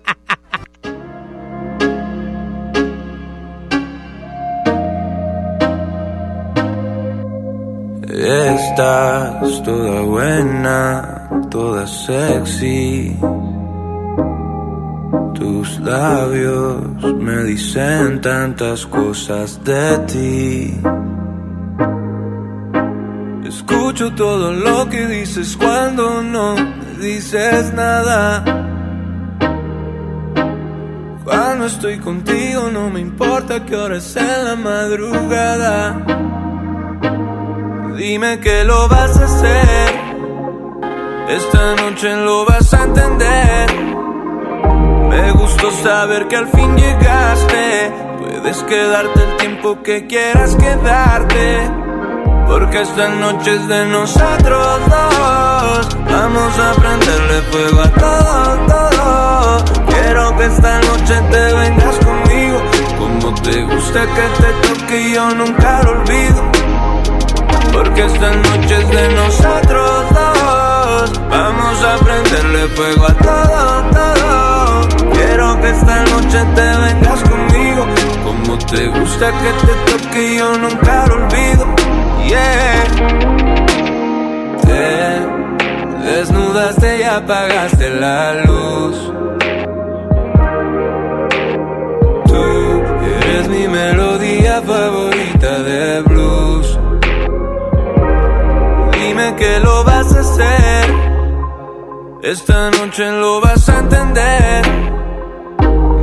[8.22, 13.16] Estás toda buena, toda sexy.
[15.36, 20.82] Tus labios me dicen tantas cosas de ti.
[23.48, 28.44] Escucho todo lo que dices cuando no me dices nada.
[31.24, 36.20] Cuando estoy contigo no me importa que hora es en la madrugada.
[38.00, 39.90] Dime que lo vas a hacer.
[41.28, 43.70] Esta noche lo vas a entender.
[45.10, 47.92] Me gustó saber que al fin llegaste.
[48.20, 51.70] Puedes quedarte el tiempo que quieras quedarte.
[52.48, 55.98] Porque esta noche es de nosotros dos.
[56.10, 59.86] Vamos a prenderle fuego a todo, todo.
[59.90, 62.62] Quiero que esta noche te vengas conmigo.
[62.98, 66.69] Como te gusta que te toque, yo nunca lo olvido.
[67.82, 71.22] Porque esta noche es de nosotros dos.
[71.30, 75.12] Vamos a prenderle fuego a todo, todo.
[75.14, 77.88] Quiero que esta noche te vengas conmigo.
[78.26, 81.68] Como te gusta que te toque, yo nunca lo olvido.
[82.28, 82.84] Yeah.
[84.68, 89.14] Te desnudaste y apagaste la luz.
[92.28, 92.44] Tú
[93.22, 96.09] eres mi melodía favorita de
[99.40, 100.86] que lo vas a hacer.
[102.22, 104.66] Esta noche lo vas a entender.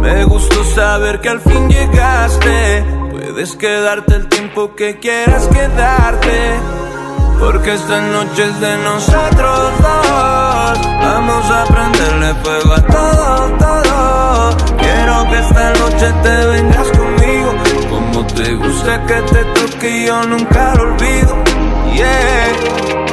[0.01, 2.85] Me gustó saber que al fin llegaste.
[3.11, 6.37] Puedes quedarte el tiempo que quieras quedarte.
[7.39, 10.79] Porque esta noche es de nosotros dos.
[11.03, 14.57] Vamos a prenderle fuego a todo, todo.
[14.79, 17.55] Quiero que esta noche te vengas conmigo.
[17.91, 21.37] Como te gusta que te toque, yo nunca lo olvido.
[21.95, 23.06] Yeah.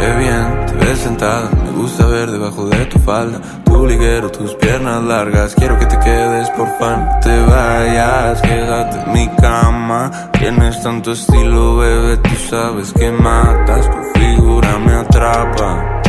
[0.00, 4.54] Qué bien te ves sentada, me gusta ver debajo de tu falda Tu liguero, tus
[4.54, 10.10] piernas largas, quiero que te quedes por fan No te vayas, quédate en mi cama
[10.38, 13.90] Tienes tanto estilo, bebé, tú sabes que matas.
[13.90, 16.00] Tu figura me atrapa.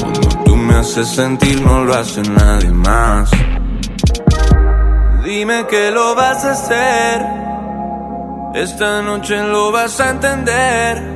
[0.00, 3.30] Cuando tú me haces sentir no lo hace nadie más.
[5.24, 7.26] Dime que lo vas a hacer.
[8.54, 11.15] Esta noche lo vas a entender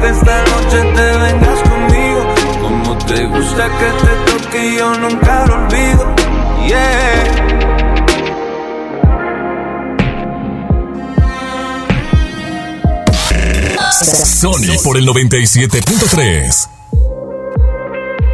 [0.00, 2.34] Que esta noche te vengas conmigo.
[2.62, 6.14] Como te gusta que te toque, yo nunca lo olvido.
[6.66, 7.50] Yeah.
[14.40, 16.79] Sony por el 97.3.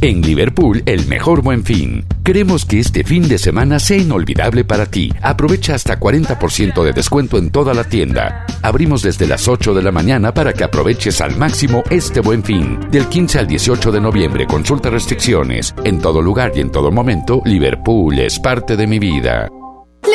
[0.00, 2.04] En Liverpool, el mejor buen fin.
[2.22, 5.12] Queremos que este fin de semana sea inolvidable para ti.
[5.22, 8.46] Aprovecha hasta 40% de descuento en toda la tienda.
[8.62, 12.78] Abrimos desde las 8 de la mañana para que aproveches al máximo este buen fin.
[12.92, 15.74] Del 15 al 18 de noviembre, consulta restricciones.
[15.82, 19.48] En todo lugar y en todo momento, Liverpool es parte de mi vida.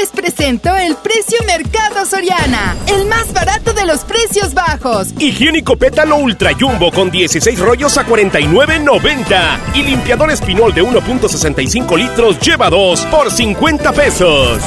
[0.04, 5.14] Les presento el precio Mercado Soriana, el más barato de los precios bajos.
[5.18, 9.60] Higiénico Pétalo Ultra Jumbo con 16 rollos a 49.90.
[9.76, 14.62] Y limpiador espinol de 1.65 litros lleva 2 por 50 pesos.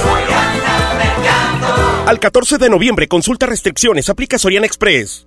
[2.07, 5.26] Al 14 de noviembre, consulta restricciones, aplica Soriana Express.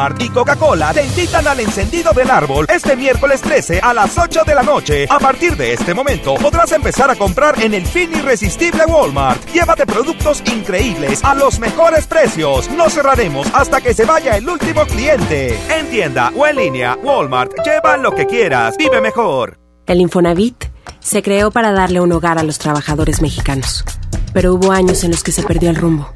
[0.00, 4.44] Walmart y Coca-Cola te invitan al encendido del árbol este miércoles 13 a las 8
[4.46, 5.06] de la noche.
[5.10, 9.44] A partir de este momento podrás empezar a comprar en el fin irresistible Walmart.
[9.52, 12.70] Llévate productos increíbles a los mejores precios.
[12.70, 15.58] No cerraremos hasta que se vaya el último cliente.
[15.68, 18.76] En tienda o en línea, Walmart, lleva lo que quieras.
[18.78, 19.58] Vive mejor.
[19.86, 20.64] El Infonavit
[21.00, 23.84] se creó para darle un hogar a los trabajadores mexicanos.
[24.32, 26.10] Pero hubo años en los que se perdió el rumbo.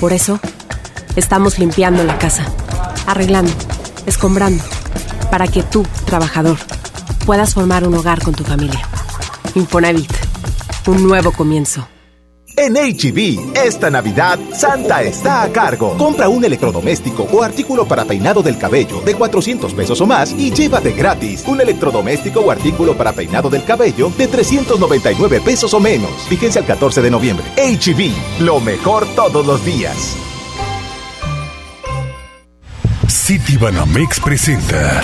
[0.00, 0.40] Por eso,
[1.16, 2.44] Estamos limpiando la casa,
[3.06, 3.50] arreglando,
[4.04, 4.62] escombrando,
[5.30, 6.58] para que tú, trabajador,
[7.24, 8.86] puedas formar un hogar con tu familia.
[9.54, 10.12] Infonavit,
[10.86, 11.88] un nuevo comienzo.
[12.58, 15.96] En HB, e esta Navidad, Santa está a cargo.
[15.96, 20.50] Compra un electrodoméstico o artículo para peinado del cabello de 400 pesos o más y
[20.50, 26.10] llévate gratis un electrodoméstico o artículo para peinado del cabello de 399 pesos o menos.
[26.28, 27.46] Fíjense al 14 de noviembre.
[27.56, 30.16] HB, e lo mejor todos los días.
[33.08, 35.02] City Banamex presenta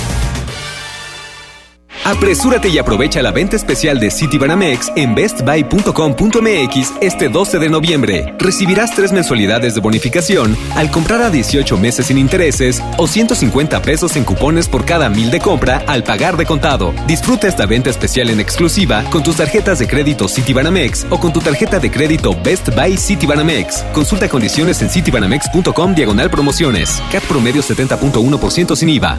[2.08, 8.34] Apresúrate y aprovecha la venta especial de Citibanamex en bestbuy.com.mx este 12 de noviembre.
[8.38, 14.16] Recibirás tres mensualidades de bonificación al comprar a 18 meses sin intereses o 150 pesos
[14.16, 16.94] en cupones por cada mil de compra al pagar de contado.
[17.06, 21.40] Disfruta esta venta especial en exclusiva con tus tarjetas de crédito Citibanamex o con tu
[21.40, 23.84] tarjeta de crédito Best Buy Citibanamex.
[23.92, 27.02] Consulta condiciones en citibanamex.com diagonal promociones.
[27.12, 29.18] CAT promedio 70.1% sin IVA.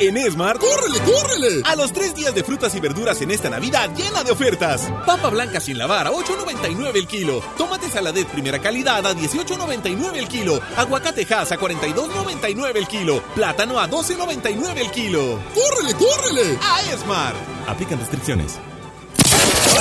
[0.00, 1.62] en Esmar, ¡córrele, córrele!
[1.64, 4.90] A los tres días de frutas y verduras en esta Navidad llena de ofertas.
[5.06, 7.42] Papa blanca sin lavar a 8.99 el kilo.
[7.56, 10.60] Tomate saladet primera calidad a 18.99 el kilo.
[10.76, 13.22] Aguacate Hass a 42.99 el kilo.
[13.34, 15.38] Plátano a 12.99 el kilo.
[15.54, 16.58] ¡Córrele, córrele!
[16.62, 17.34] A Esmar.
[17.66, 18.58] Aplican restricciones.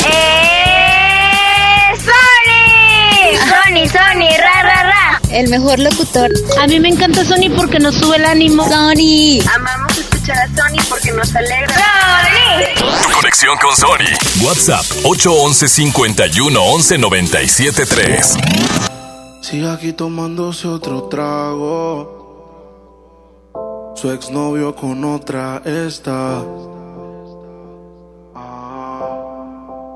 [0.05, 0.79] ¡Eh!
[3.37, 3.87] ¡Sony!
[3.87, 5.21] Sony, ra, ra, ra.
[5.31, 6.31] El mejor locutor.
[6.59, 8.63] A mí me encanta Sony porque nos sube el ánimo.
[8.63, 9.39] Sony.
[9.53, 11.75] Amamos escuchar a Sony porque nos alegra.
[11.75, 13.11] ¡Sony!
[13.13, 14.15] Conexión con Sony.
[14.43, 18.37] WhatsApp 811 51 11 97 3.
[19.41, 22.17] Sigue aquí tomándose otro trago.
[23.95, 26.43] Su exnovio con otra está.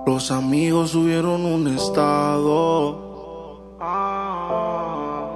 [0.06, 3.12] Los amigos subieron un estado.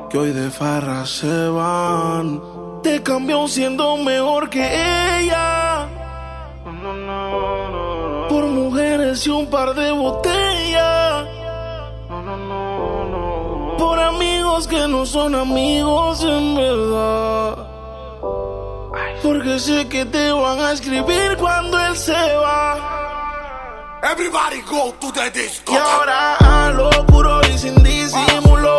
[0.09, 2.41] Que hoy de farra se van.
[2.81, 4.63] Te cambió siendo mejor que
[5.19, 5.87] ella.
[8.29, 11.25] Por mujeres y un par de botellas.
[13.77, 17.67] Por amigos que no son amigos en verdad.
[19.21, 23.16] Porque sé que te van a escribir cuando él se va.
[24.03, 25.73] Everybody go to the disco.
[25.73, 28.76] Y ahora a lo puro y sin disimulo,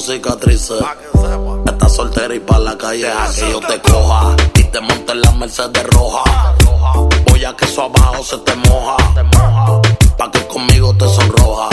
[0.00, 0.82] son cicatrices.
[1.66, 4.36] Estás soltera y pa' la calle a que yo te coja.
[4.54, 6.54] Y te monte en la Mercedes roja.
[7.26, 8.96] Voy a que eso abajo se te moja.
[10.16, 11.68] Pa' que conmigo te sonroja.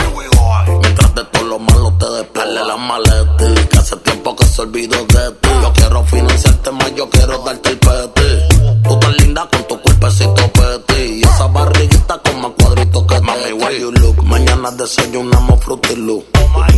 [0.82, 3.68] Mientras de todo lo malo te despele la maleta.
[3.70, 5.50] Que hace tiempo que se olvidó de ti.
[5.62, 8.82] Yo quiero financiarte más, yo quiero darte el peti.
[8.84, 11.02] Tú tan linda con tu cuerpecito peti.
[11.20, 14.24] Y esa barriguita con más cuadritos que Mami, where you look.
[14.24, 16.24] Mañana desayunamos frutilú.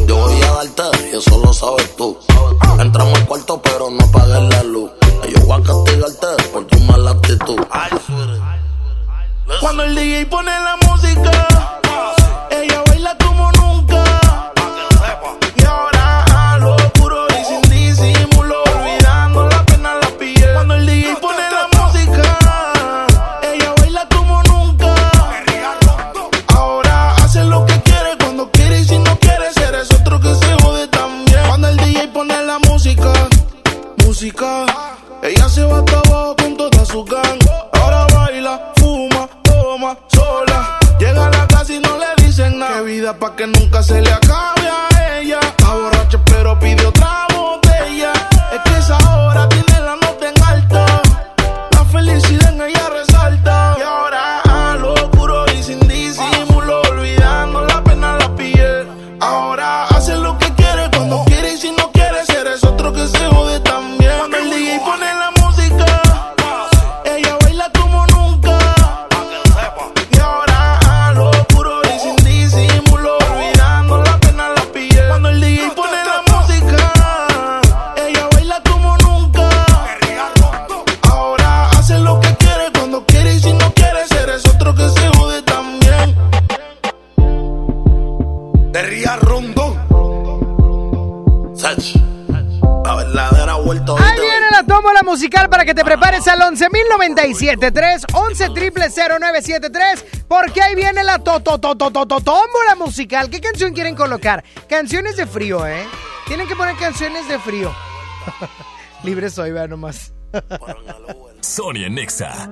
[0.10, 2.18] Yo voy a darte y eso lo sabes tú.
[2.80, 4.89] Entramos al cuarto pero no apagues la luz.
[5.30, 7.60] Yo voy a castigarte por tu mala actitud.
[9.62, 11.49] Cuando el DJ pone la música,
[97.58, 103.30] 11.097.3, 11.000.973, porque ahí viene la to to to to to to tómbola musical.
[103.30, 104.43] ¿Qué canción quieren colocar?
[104.68, 105.86] Canciones de frío, ¿eh?
[106.28, 107.74] Tienen que poner canciones de frío.
[109.04, 110.14] Libre soy, vean nomás.
[111.41, 112.50] Sonia Nexa.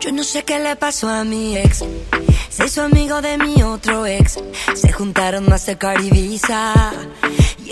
[0.00, 1.84] Yo no sé qué le pasó a mi ex.
[2.48, 4.38] Se hizo amigo de mi otro ex.
[4.74, 6.92] Se juntaron a hacer Ibiza.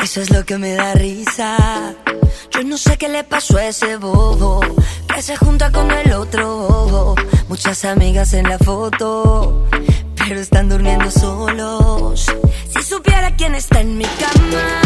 [0.05, 1.95] Eso es lo que me da risa.
[2.51, 4.61] Yo no sé qué le pasó a ese bobo.
[5.15, 7.15] Que se junta con el otro bobo.
[7.49, 9.67] Muchas amigas en la foto.
[10.15, 12.27] Pero están durmiendo solos.
[12.69, 14.83] Si supiera quién está en mi cama.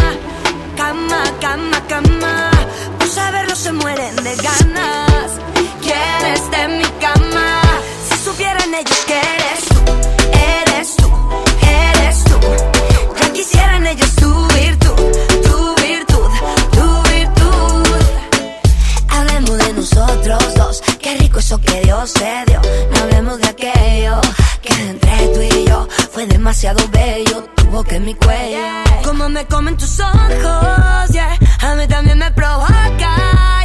[0.76, 2.50] Cama, cama, cama.
[2.96, 5.32] Por saberlo se mueren de ganas.
[5.82, 7.60] ¿Quién está en mi cama?
[8.08, 9.92] Si supieran ellos que eres tú,
[10.62, 11.10] eres tú,
[11.66, 12.38] eres tú.
[13.20, 14.07] Ya quisieran ellos
[21.08, 22.60] qué rico eso que Dios te dio.
[22.92, 24.20] No hablemos de aquello
[24.62, 27.44] que entre tú y yo fue demasiado bello.
[27.56, 28.58] Tu boca en mi cuello,
[29.04, 31.38] como me comen tus ojos, yeah.
[31.60, 33.57] A mí también me provoca,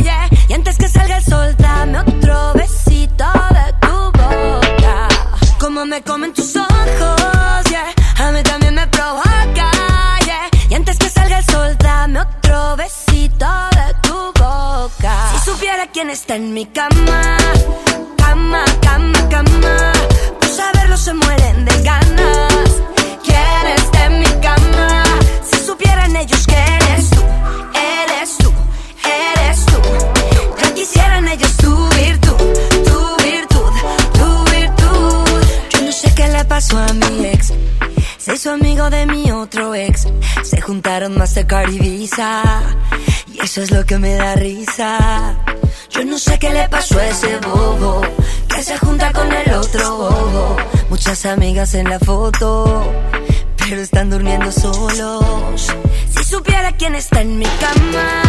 [41.55, 42.09] y
[43.43, 45.35] eso es lo que me da risa.
[45.91, 48.01] Yo no sé qué le pasó a ese bobo.
[48.47, 50.57] Que se junta con el otro bobo.
[50.89, 52.91] Muchas amigas en la foto.
[53.57, 55.67] Pero están durmiendo solos.
[56.09, 58.23] Si supiera quién está en mi cama.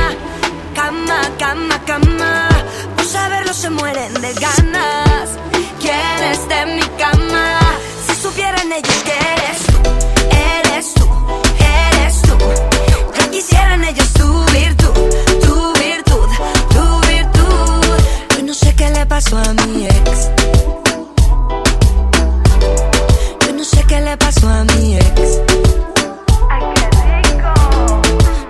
[0.74, 2.48] Cama, cama, cama.
[2.94, 5.30] Por saberlo se mueren de ganas.
[5.80, 7.58] ¿Quién está en mi cama?
[8.06, 9.73] Si supieran ellos que eres
[13.44, 14.92] quisieran ellos tu virtud,
[15.42, 16.28] tu virtud,
[16.70, 17.84] tu virtud.
[18.36, 20.30] Yo no sé qué le pasó a mi ex.
[23.46, 25.40] Yo no sé qué le pasó a mi ex.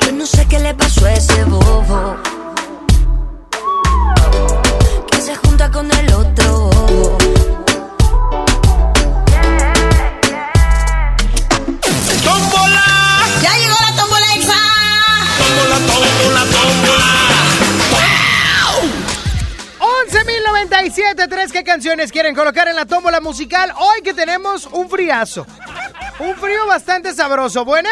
[0.07, 2.17] Yo no sé qué le pasó a ese bobo.
[5.11, 7.44] Que se junta con el otro bobo.
[20.75, 23.73] 11.097, tres ¿Qué canciones quieren colocar en la tómbola musical?
[23.79, 25.47] Hoy que tenemos un friazo.
[26.19, 27.65] Un frío bastante sabroso.
[27.65, 27.89] Bueno.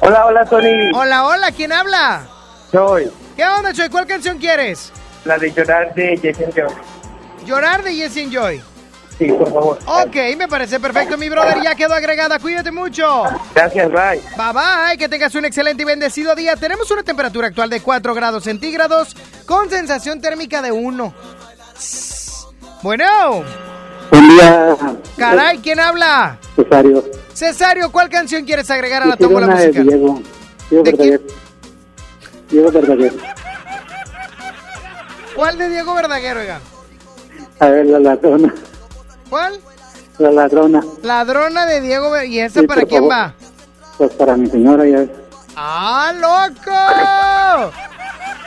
[0.00, 0.92] Hola, hola, Tony.
[0.94, 1.50] Hola, hola.
[1.50, 2.28] ¿Quién habla?
[2.70, 3.88] Soy ¿Qué onda, Choy?
[3.88, 4.92] ¿Cuál canción quieres?
[5.24, 6.86] la de llorar de Jason Jones.
[7.44, 8.62] Llorar de Yes Enjoy.
[9.18, 9.78] Sí, por favor.
[9.86, 11.60] Ok, me parece perfecto, mi brother.
[11.62, 12.38] Ya quedó agregada.
[12.38, 13.24] Cuídate mucho.
[13.54, 14.20] Gracias, bye.
[14.36, 16.54] Bye bye, que tengas un excelente y bendecido día.
[16.54, 21.14] Tenemos una temperatura actual de 4 grados centígrados con sensación térmica de 1.
[22.82, 23.04] Bueno,
[24.10, 24.76] Buen día,
[25.16, 26.38] caray, ¿quién habla?
[26.54, 27.04] Cesario.
[27.34, 29.86] Cesario, ¿cuál canción quieres agregar a la tómbola una de musical?
[29.86, 30.22] Diego.
[30.70, 31.20] Diego Verdaguer.
[32.50, 33.12] Diego Verdaguer.
[35.34, 36.60] ¿Cuál de Diego Verdaguer, oiga?
[37.60, 38.54] A ver, la ladrona.
[39.28, 39.60] ¿Cuál?
[40.18, 40.82] La ladrona.
[41.02, 43.12] Ladrona de Diego ¿Y esa Sí, para quién favor.
[43.12, 43.34] va?
[43.98, 45.04] Pues para mi señora ya.
[45.56, 47.72] ¡Ah, loco!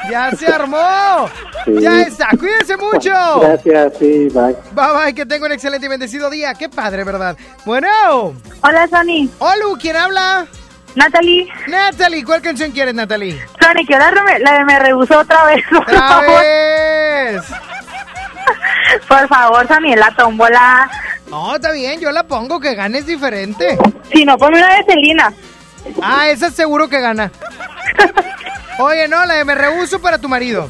[0.10, 1.30] ¡Ya se armó!
[1.66, 1.74] Sí.
[1.82, 2.30] ¡Ya está!
[2.38, 3.12] ¡Cuídense mucho!
[3.42, 4.56] Gracias, sí, bye.
[4.72, 6.54] Bye bye, que tenga un excelente y bendecido día.
[6.54, 7.36] ¡Qué padre, verdad!
[7.66, 8.34] Bueno.
[8.62, 9.30] Hola, Sony.
[9.40, 10.48] Hola, ¿quién habla?
[10.96, 11.48] Natalie.
[11.68, 13.40] Natalie, ¿cuál canción quieres, Natalie?
[13.62, 15.64] Sony, que ahora me- la de me rehusó otra vez.
[15.70, 16.42] Por ¡Otra favor.
[16.42, 17.42] vez!
[19.08, 20.90] Por favor, Sony, la tómbola.
[21.30, 23.78] No, está bien, yo la pongo, que gane es diferente.
[24.12, 25.32] Si no, ponme una de Celina.
[26.02, 27.32] Ah, esa seguro que gana.
[28.80, 30.70] Oye, no, la de me rehuso para tu marido.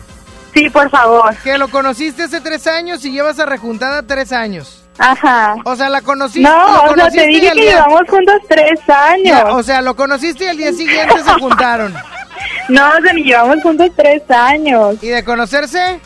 [0.54, 1.36] Sí, por favor.
[1.44, 4.84] Que lo conociste hace tres años y llevas a rejuntada tres años.
[4.98, 5.56] Ajá.
[5.64, 6.42] O sea, la conociste.
[6.50, 9.24] No, lo o sea, conociste te dije que día- llevamos juntos tres años.
[9.26, 11.94] Ya, o sea, lo conociste y al día siguiente se juntaron.
[12.70, 14.96] No, o sea, ni llevamos juntos tres años.
[15.02, 16.00] ¿Y de conocerse?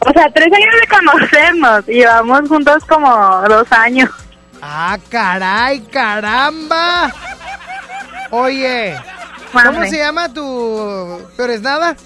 [0.00, 1.86] O sea, tres años de conocernos.
[1.86, 4.10] Llevamos juntos como dos años.
[4.60, 7.12] Ah, caray, caramba.
[8.30, 8.96] Oye,
[9.52, 11.96] ¿cómo se llama tu peor es nada?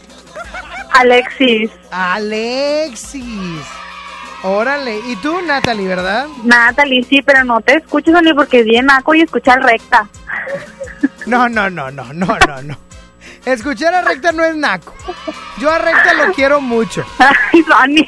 [0.92, 1.70] Alexis.
[1.90, 3.62] Alexis.
[4.42, 6.26] Órale, y tú, Natalie, ¿verdad?
[6.44, 10.08] Natalie, sí, pero no te escucho, Sony, porque es bien naco y escucha el recta.
[11.26, 12.78] No, no, no, no, no, no, no.
[13.44, 14.94] Escuchar a Recta no es naco.
[15.58, 17.04] Yo a Recta lo quiero mucho.
[17.18, 18.06] Ay, Sony.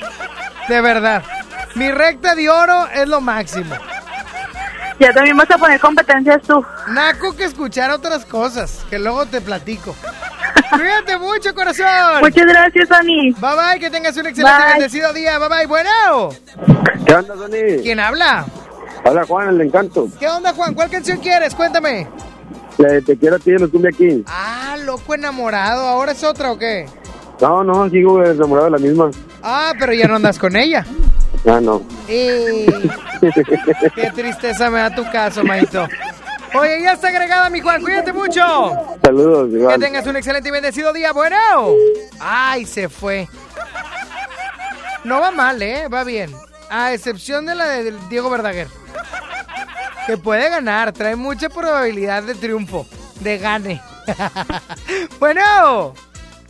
[0.69, 1.23] De verdad.
[1.75, 3.75] Mi Recta de oro es lo máximo.
[5.03, 6.65] Ya también vas a poner competencias tú.
[6.91, 9.97] Naco que escuchar otras cosas, que luego te platico.
[10.71, 12.21] Cuídate mucho, corazón.
[12.21, 13.35] Muchas gracias, Sony.
[13.37, 14.73] Bye bye, que tengas un excelente y Bye.
[14.75, 15.41] bendecido día.
[15.41, 16.29] Bye bye, bueno.
[17.05, 17.83] ¿Qué onda, Tony?
[17.83, 18.47] ¿Quién habla?
[19.05, 20.09] Hola, Juan, el encanto.
[20.21, 20.73] ¿Qué onda, Juan?
[20.73, 21.53] ¿Cuál canción quieres?
[21.57, 22.07] Cuéntame.
[22.79, 24.23] La de Te quiero a ti de los cumbia aquí.
[24.29, 25.85] Ah, loco enamorado.
[25.89, 26.87] ¿Ahora es otra o qué?
[27.41, 29.11] No, no, sigo enamorado de la misma.
[29.43, 30.87] Ah, pero ya no andas con ella.
[31.47, 31.83] Ah, no.
[32.09, 32.67] Y...
[33.95, 35.89] Qué tristeza me da tu caso, maito.
[36.55, 37.83] Oye, ya está agregada, mi Juan.
[37.83, 38.41] Cuídate mucho.
[39.03, 39.81] Saludos, Que igual.
[39.81, 41.13] tengas un excelente y bendecido día.
[41.13, 41.37] Bueno.
[42.21, 43.29] Ay, se fue.
[45.05, 45.89] No va mal, ¿eh?
[45.89, 46.31] Va bien.
[46.71, 48.69] A excepción de la de Diego Verdaguer.
[50.07, 50.93] Que puede ganar.
[50.93, 52.87] Trae mucha probabilidad de triunfo.
[53.21, 53.81] De gane.
[55.19, 55.95] bueno.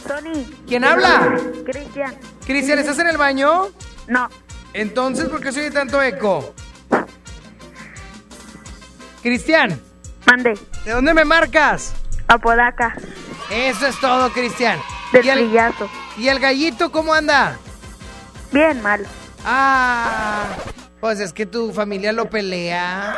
[0.07, 0.45] Sony.
[0.67, 1.39] ¿Quién habla?
[1.65, 2.17] Cristian.
[2.45, 3.69] Cristian, ¿estás en el baño?
[4.09, 4.29] No.
[4.75, 6.55] Entonces, ¿por qué soy tanto eco?
[9.23, 9.81] Cristian.
[10.27, 10.59] Mande.
[10.85, 11.93] ¿De dónde me marcas?
[12.29, 12.95] Apodaca.
[13.51, 14.79] Eso es todo, Cristian.
[15.13, 15.91] Del ¿Y el, trillazo.
[16.17, 17.57] ¿Y el gallito cómo anda?
[18.51, 19.05] Bien malo.
[19.45, 20.45] Ah,
[21.01, 23.15] pues es que tu familia lo pelea.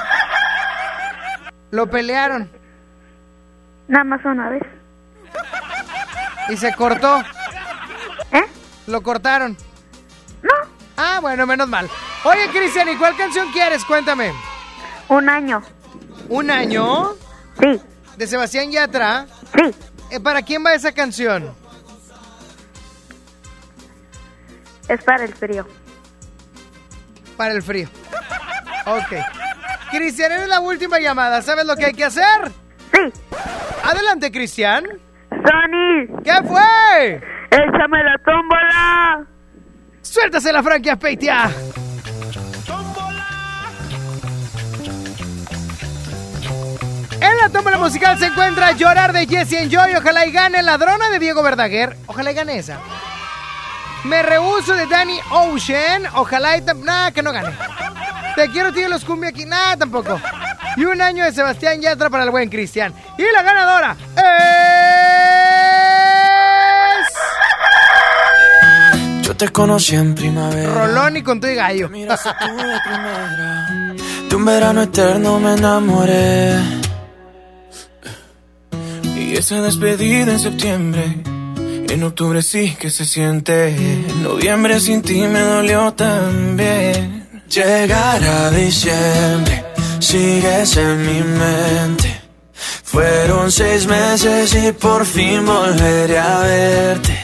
[1.71, 2.49] Lo pelearon
[3.89, 4.63] Nada más una vez.
[6.49, 7.21] y se cortó.
[8.33, 8.45] ¿Eh?
[8.87, 9.57] Lo cortaron.
[10.97, 11.89] Ah, bueno, menos mal.
[12.25, 13.85] Oye, Cristian, ¿y cuál canción quieres?
[13.85, 14.33] Cuéntame.
[15.09, 15.63] Un año.
[16.29, 17.15] ¿Un año?
[17.61, 17.81] Sí.
[18.17, 19.27] ¿De Sebastián Yatra?
[19.55, 19.75] Sí.
[20.11, 21.55] Eh, ¿Para quién va esa canción?
[24.89, 25.67] Es para el frío.
[27.37, 27.89] Para el frío.
[28.87, 29.15] Ok.
[29.91, 31.43] Cristian, eres la última llamada.
[31.43, 32.51] ¿Sabes lo que hay que hacer?
[32.93, 33.13] Sí.
[33.83, 34.85] Adelante, Cristian.
[35.31, 36.23] Sony.
[36.23, 37.21] ¿Qué fue?
[37.51, 39.27] Échame la tómbola.
[40.05, 41.51] Suéltase la franquia, Peitia.
[47.21, 49.95] En la tómbola musical se encuentra Llorar de Jesse Enjoy.
[49.97, 51.97] Ojalá y gane Ladrona de Diego Verdaguer.
[52.07, 52.79] Ojalá y gane esa.
[54.05, 56.05] Me rehuso de Danny Ocean.
[56.15, 56.61] Ojalá y...
[56.61, 57.57] Nah, que no gane.
[58.37, 59.47] Te quiero, tío, los cumbia aquí.
[59.47, 60.21] Nah, tampoco.
[60.77, 62.93] Y un año de Sebastián Yatra para el buen Cristian.
[63.17, 65.44] Y la ganadora es...
[69.35, 70.73] Yo te conocí en primavera.
[70.73, 71.89] Rolón y con tu gallo.
[74.29, 76.61] De un verano eterno me enamoré.
[79.17, 81.17] Y esa despedida en septiembre.
[81.89, 83.71] En octubre sí que se siente.
[83.71, 87.27] En noviembre sin ti me dolió también.
[87.51, 89.65] Llegar a diciembre.
[89.99, 92.21] Sigues en mi mente.
[92.85, 97.24] Fueron seis meses y por fin volveré a verte.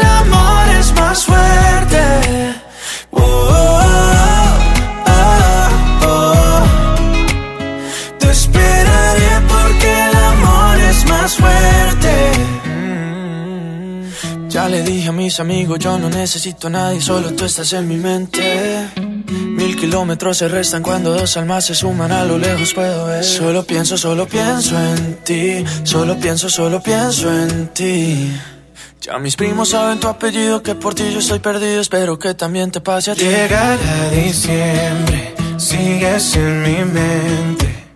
[3.11, 3.21] Oh, oh,
[5.07, 5.69] oh,
[6.07, 6.63] oh.
[8.19, 12.31] Te esperaré porque el amor es más fuerte.
[12.65, 14.49] Mm.
[14.49, 17.87] Ya le dije a mis amigos, yo no necesito a nadie, solo tú estás en
[17.87, 18.89] mi mente.
[19.27, 23.23] Mil kilómetros se restan cuando dos almas se suman a lo lejos puedo ver.
[23.23, 25.63] Solo pienso, solo pienso en ti.
[25.83, 28.31] Solo pienso, solo pienso en ti.
[29.01, 31.81] Ya mis primos saben tu apellido, que por ti yo estoy perdido.
[31.81, 33.23] Espero que también te pase a ti.
[33.23, 37.87] Llegará diciembre, sigues en mi mente.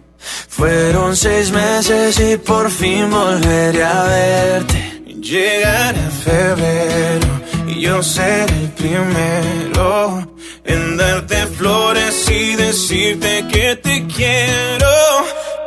[0.49, 5.03] Fueron seis meses y por fin volveré a verte.
[5.21, 7.27] Llegará febrero
[7.67, 10.27] y yo seré el primero
[10.63, 14.89] en darte flores y decirte que te quiero.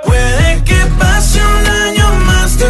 [0.02, 2.66] Puede que pase un año más de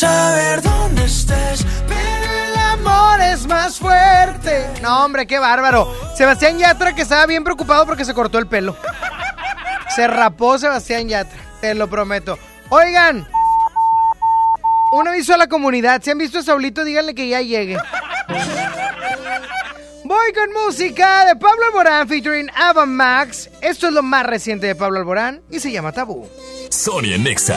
[0.00, 4.66] saber dónde estés, pero el amor es más fuerte.
[4.80, 5.94] No, hombre, qué bárbaro.
[6.16, 8.74] Sebastián Yatra que estaba bien preocupado porque se cortó el pelo.
[9.94, 12.38] Se rapó Sebastián Yatra, te lo prometo.
[12.70, 13.28] Oigan,
[14.92, 16.00] un aviso a la comunidad.
[16.02, 17.76] Si han visto a Saulito, díganle que ya llegue.
[20.04, 23.50] Voy con música de Pablo Alborán featuring Ava Max.
[23.60, 26.26] Esto es lo más reciente de Pablo Alborán y se llama Tabú.
[26.70, 27.56] Sonia Nexa.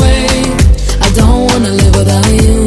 [1.51, 2.65] Wanna live without you.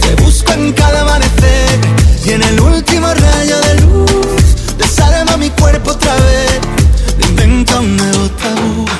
[0.00, 1.78] Te busco en cada amanecer
[2.24, 4.76] y en el último rayo de luz.
[4.78, 6.60] Desarma mi cuerpo otra vez.
[7.28, 8.99] Inventa un nuevo tabú.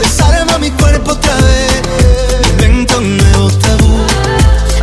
[1.03, 1.81] Cuerpo otra vez.
[2.51, 4.05] Inventa un nuevo tabú.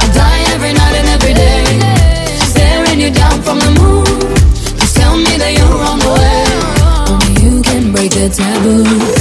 [0.01, 1.65] I die every night and every day.
[2.51, 4.05] Staring you down from the moon.
[4.79, 6.45] Just tell me that you're on the way.
[7.09, 9.18] Only you can break the taboo.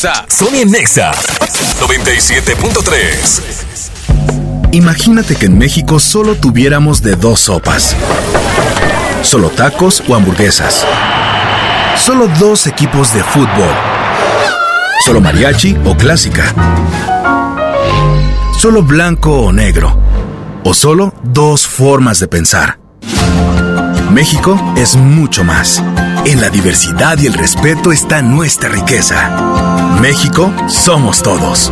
[0.00, 1.12] Sony en Nexa
[1.78, 4.72] 97.3.
[4.72, 7.94] Imagínate que en México solo tuviéramos de dos sopas.
[9.20, 10.86] Solo tacos o hamburguesas.
[11.98, 13.68] Solo dos equipos de fútbol.
[15.04, 16.54] Solo mariachi o clásica.
[18.58, 20.00] Solo blanco o negro.
[20.64, 22.78] O solo dos formas de pensar.
[24.10, 25.84] México es mucho más.
[26.24, 29.69] En la diversidad y el respeto está nuestra riqueza.
[30.00, 31.70] México somos todos.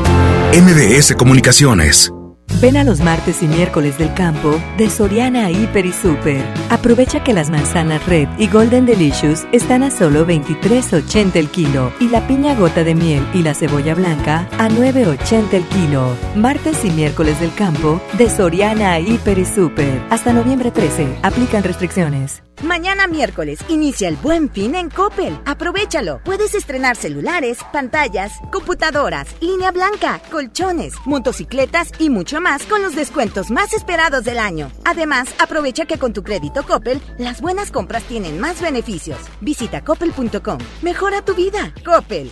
[0.53, 2.13] MBS Comunicaciones.
[2.61, 6.45] Ven a los martes y miércoles del campo de Soriana Hiper y Super.
[6.69, 12.09] Aprovecha que las manzanas Red y Golden Delicious están a solo 23.80 el kilo y
[12.09, 16.15] la piña gota de miel y la cebolla blanca a 9.80 el kilo.
[16.37, 20.03] Martes y miércoles del campo de Soriana Hiper y Super.
[20.11, 21.21] Hasta noviembre 13.
[21.23, 22.43] Aplican restricciones.
[22.63, 25.39] Mañana miércoles inicia el buen fin en Coppel.
[25.45, 26.21] Aprovechalo.
[26.25, 33.53] Puedes estrenar celulares, pantallas, computadoras, línea blanca, colchones, motocicletas y mucho más con los descuentos
[33.53, 34.73] más esperados del año.
[34.85, 39.19] Además, aprovecha que con tu crédito Coppel, las buenas compras tienen más beneficios.
[39.41, 40.59] Visita coppel.com.
[40.83, 41.73] Mejora tu vida.
[41.85, 42.29] Coppel.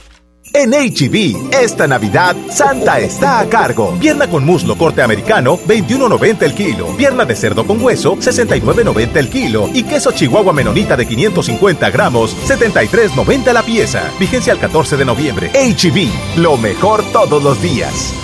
[0.58, 3.94] En HB, esta Navidad, Santa está a cargo.
[4.00, 6.96] Pierna con muslo corte americano, 21.90 el kilo.
[6.96, 9.68] Pierna de cerdo con hueso, 69.90 el kilo.
[9.74, 14.10] Y queso chihuahua menonita de 550 gramos, 73.90 la pieza.
[14.18, 15.50] Vigencia al 14 de noviembre.
[15.50, 18.14] HB, lo mejor todos los días.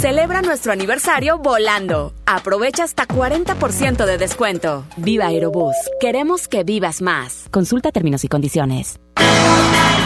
[0.00, 2.14] Celebra nuestro aniversario volando.
[2.24, 4.86] Aprovecha hasta 40% de descuento.
[4.96, 5.76] Viva Aerobús.
[6.00, 7.44] Queremos que vivas más.
[7.50, 8.98] Consulta términos y condiciones.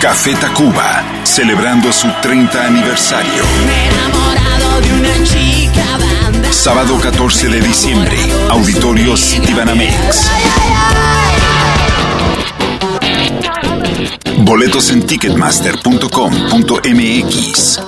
[0.03, 3.45] Café Tacuba, celebrando su 30 aniversario.
[6.51, 8.17] Sábado 14 de diciembre,
[8.51, 10.29] Auditorio Citibanamex.
[14.39, 17.81] Boletos en ticketmaster.com.mx.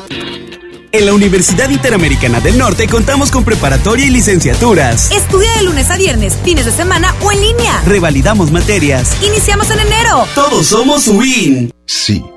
[0.92, 5.10] En la Universidad Interamericana del Norte contamos con preparatoria y licenciaturas.
[5.10, 7.82] Estudia de lunes a viernes, fines de semana o en línea.
[7.86, 9.16] Revalidamos materias.
[9.22, 10.26] Iniciamos en enero.
[10.34, 11.72] Todos somos WIN.
[11.86, 12.24] Sí,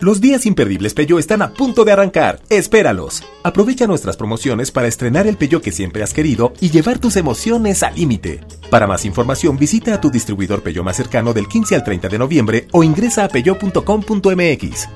[0.00, 2.40] Los días imperdibles Peyo están a punto de arrancar.
[2.50, 3.22] Espéralos.
[3.42, 7.82] Aprovecha nuestras promociones para estrenar el Peyo que siempre has querido y llevar tus emociones
[7.82, 8.40] al límite.
[8.70, 12.18] Para más información visita a tu distribuidor Peyo más cercano del 15 al 30 de
[12.18, 14.88] noviembre o ingresa a peyo.com.mx.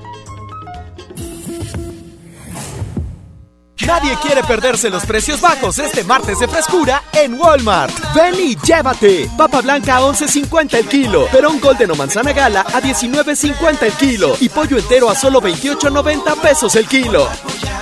[3.89, 7.91] Nadie quiere perderse los precios bajos este martes de frescura en Walmart.
[8.13, 9.27] Ven y llévate.
[9.35, 11.25] Papa blanca a 11.50 el kilo.
[11.31, 14.35] Perón Golden o manzana gala a 19.50 el kilo.
[14.41, 17.27] Y pollo entero a solo 28.90 pesos el kilo.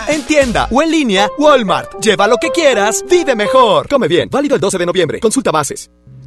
[0.07, 1.99] En tienda o en línea, Walmart.
[1.99, 3.89] Lleva lo que quieras, vive mejor.
[3.89, 4.29] Come bien.
[4.31, 5.19] Válido el 12 de noviembre.
[5.19, 5.89] Consulta bases.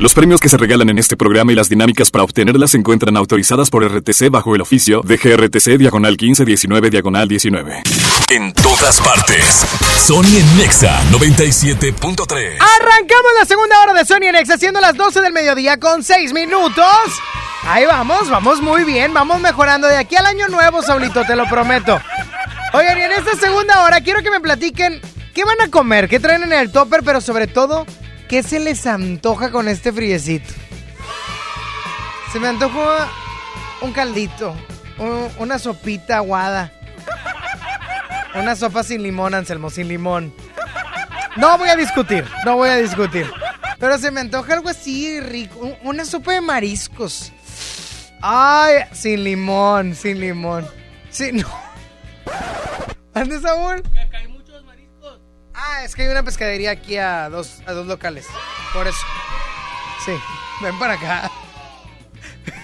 [0.00, 3.16] Los premios que se regalan en este programa y las dinámicas para obtenerlas se encuentran
[3.16, 7.82] autorizadas por RTC bajo el oficio de GRTC Diagonal 1519 Diagonal 19.
[8.30, 9.64] En todas partes.
[10.04, 12.56] Sony en Nexa 97.3.
[12.58, 16.32] Arrancamos la segunda hora de Sony en Nexa, siendo las 12 del mediodía con 6
[16.32, 16.84] minutos.
[17.62, 21.46] Ahí vamos, vamos muy bien, vamos mejorando de aquí al año nuevo, Saulito, te lo
[21.46, 22.00] prometo.
[22.72, 25.00] Oigan, y en esta segunda hora quiero que me platiquen
[25.32, 27.86] qué van a comer, qué traen en el topper, pero sobre todo,
[28.34, 30.52] qué se les antoja con este friecito.
[32.32, 33.08] Se me antoja
[33.80, 34.56] un caldito,
[34.98, 36.72] un- una sopita aguada.
[38.34, 40.34] Una sopa sin limón, Anselmo, sin limón.
[41.36, 43.30] No voy a discutir, no voy a discutir.
[43.78, 47.30] Pero se me antoja algo así rico, un- una sopa de mariscos.
[48.20, 50.66] Ay, sin limón, sin limón.
[51.08, 51.46] Sí, no.
[53.14, 53.80] ¿Ande, Saúl?
[55.54, 58.26] Ah, es que hay una pescadería aquí a dos, a dos locales.
[58.72, 58.98] Por eso.
[60.04, 60.12] Sí,
[60.62, 61.30] ven para acá.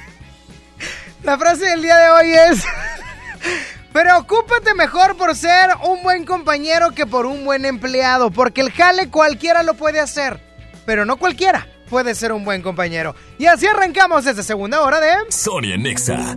[1.22, 2.64] La frase del día de hoy es...
[3.92, 9.10] Preocúpate mejor por ser un buen compañero que por un buen empleado, porque el jale
[9.10, 10.40] cualquiera lo puede hacer,
[10.86, 13.16] pero no cualquiera puede ser un buen compañero.
[13.36, 15.12] Y así arrancamos esta segunda hora de...
[15.30, 16.36] Sony en Nexa.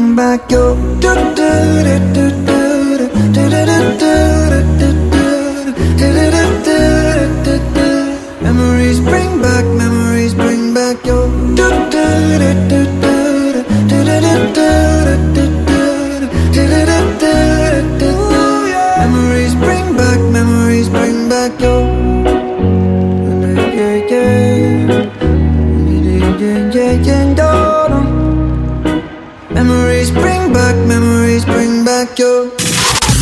[0.21, 0.71] 맡겨
[8.43, 9.80] Memories bring back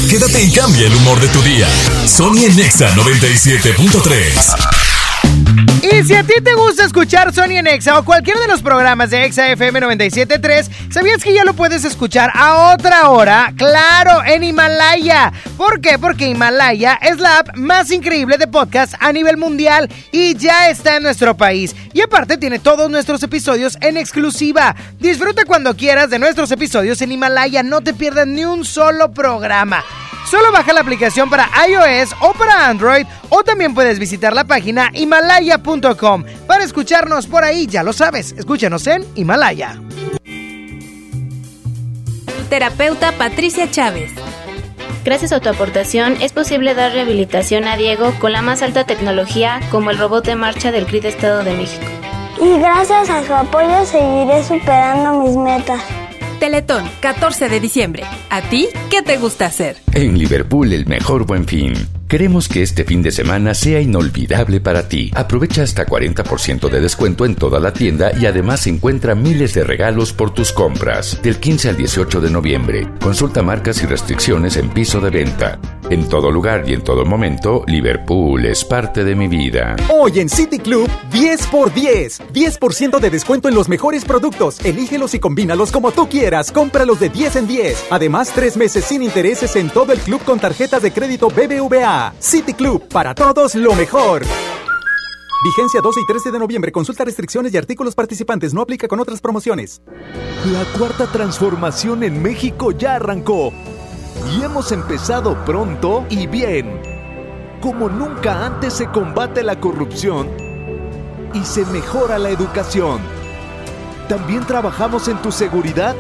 [0.09, 1.69] Quédate y cambia el humor de tu día.
[2.05, 5.68] Sony en Nexa 97.3.
[5.81, 9.11] Y si a ti te gusta escuchar Sony en Exa o cualquiera de los programas
[9.11, 13.53] de Exa FM 973, ¿sabías que ya lo puedes escuchar a otra hora?
[13.55, 15.31] Claro, en Himalaya.
[15.55, 15.97] ¿Por qué?
[15.97, 20.97] Porque Himalaya es la app más increíble de podcast a nivel mundial y ya está
[20.97, 21.73] en nuestro país.
[21.93, 24.75] Y aparte tiene todos nuestros episodios en exclusiva.
[24.99, 29.81] Disfruta cuando quieras de nuestros episodios en Himalaya, no te pierdas ni un solo programa.
[30.29, 34.91] Solo baja la aplicación para iOS o para Android o también puedes visitar la página
[34.93, 35.68] himalaya.com
[36.47, 39.79] para escucharnos por ahí, ya lo sabes, escúchanos en Himalaya.
[42.49, 44.11] Terapeuta Patricia Chávez.
[45.05, 49.59] Gracias a tu aportación es posible dar rehabilitación a Diego con la más alta tecnología
[49.69, 51.85] como el robot de marcha del CRIT Estado de México.
[52.41, 55.81] Y gracias a su apoyo seguiré superando mis metas.
[56.39, 58.03] Teletón, 14 de diciembre.
[58.29, 59.77] ¿A ti qué te gusta hacer?
[59.93, 61.73] En Liverpool el mejor buen fin.
[62.07, 65.11] Queremos que este fin de semana sea inolvidable para ti.
[65.13, 70.11] Aprovecha hasta 40% de descuento en toda la tienda y además encuentra miles de regalos
[70.11, 71.19] por tus compras.
[71.21, 72.87] Del 15 al 18 de noviembre.
[72.99, 75.59] Consulta marcas y restricciones en piso de venta.
[75.91, 79.75] En todo lugar y en todo momento, Liverpool es parte de mi vida.
[79.89, 82.21] Hoy en City Club, 10 por 10.
[82.33, 84.63] 10% de descuento en los mejores productos.
[84.65, 86.51] Elígelos y combínalos como tú quieras.
[86.51, 87.85] Cómpralos de 10 en 10.
[87.91, 92.13] Además, tres meses sin intereses en todo el club con tarjetas de crédito BBVA.
[92.19, 94.23] City Club, para todos lo mejor.
[95.43, 96.71] Vigencia 12 y 13 de noviembre.
[96.71, 98.53] Consulta restricciones y artículos participantes.
[98.53, 99.81] No aplica con otras promociones.
[100.51, 103.53] La cuarta transformación en México ya arrancó.
[104.35, 106.81] Y hemos empezado pronto y bien.
[107.61, 110.27] Como nunca antes se combate la corrupción
[111.33, 112.99] y se mejora la educación.
[114.09, 115.95] También trabajamos en tu seguridad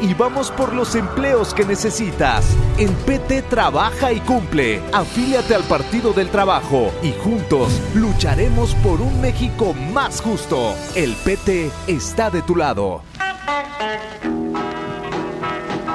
[0.00, 2.44] y vamos por los empleos que necesitas.
[2.78, 4.80] En PT trabaja y cumple.
[4.92, 10.74] Afíliate al Partido del Trabajo y juntos lucharemos por un México más justo.
[10.94, 13.02] El PT está de tu lado.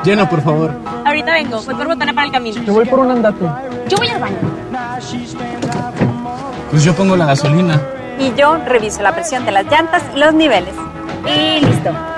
[0.04, 0.72] Llena, por favor.
[1.06, 2.64] Ahorita vengo, voy por botana para el camino.
[2.64, 3.46] Te voy por un andate.
[3.88, 4.38] Yo voy al baño.
[6.72, 7.82] Pues yo pongo la gasolina.
[8.20, 10.74] Y yo reviso la presión de las llantas y los niveles.
[11.26, 12.13] Y listo.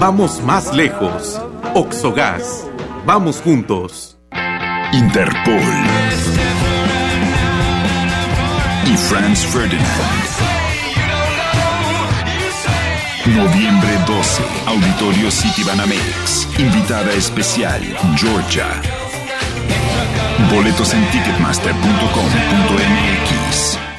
[0.00, 1.38] Vamos más lejos.
[1.74, 2.66] Oxogas.
[3.04, 4.16] Vamos juntos.
[4.94, 5.60] Interpol.
[8.86, 9.84] Y Franz Ferdinand.
[13.26, 16.48] Noviembre 12, Auditorio City Banamex.
[16.58, 17.82] Invitada especial,
[18.16, 18.80] Georgia.
[20.50, 23.89] Boletos en ticketmaster.com.mx.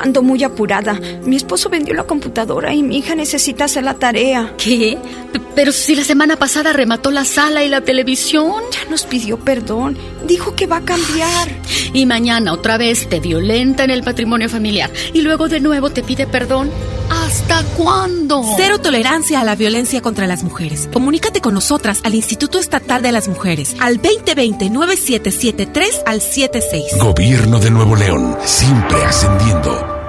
[0.00, 0.98] Ando muy apurada.
[1.24, 4.54] Mi esposo vendió la computadora y mi hija necesita hacer la tarea.
[4.56, 4.98] ¿Qué?
[5.32, 8.52] P- Pero si la semana pasada remató la sala y la televisión.
[8.72, 9.96] Ya nos pidió perdón.
[10.30, 11.48] Dijo que va a cambiar.
[11.92, 14.88] Y mañana otra vez te violenta en el patrimonio familiar.
[15.12, 16.70] Y luego de nuevo te pide perdón.
[17.10, 18.44] ¿Hasta cuándo?
[18.56, 20.88] Cero tolerancia a la violencia contra las mujeres.
[20.92, 26.98] Comunícate con nosotras al Instituto Estatal de las Mujeres al 2020-9773 al 76.
[27.00, 29.99] Gobierno de Nuevo León, siempre ascendiendo.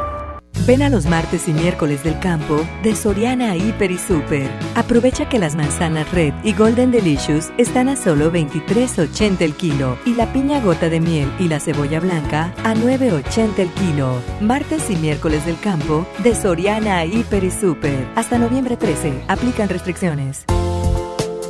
[0.67, 4.47] Ven a los martes y miércoles del campo de Soriana Hiper y Super.
[4.75, 10.13] Aprovecha que las manzanas Red y Golden Delicious están a solo 23.80 el kilo y
[10.13, 14.21] la piña gota de miel y la cebolla blanca a 9.80 el kilo.
[14.39, 18.07] Martes y miércoles del campo de Soriana Hiper y Super.
[18.15, 19.23] Hasta noviembre 13.
[19.27, 20.45] Aplican restricciones.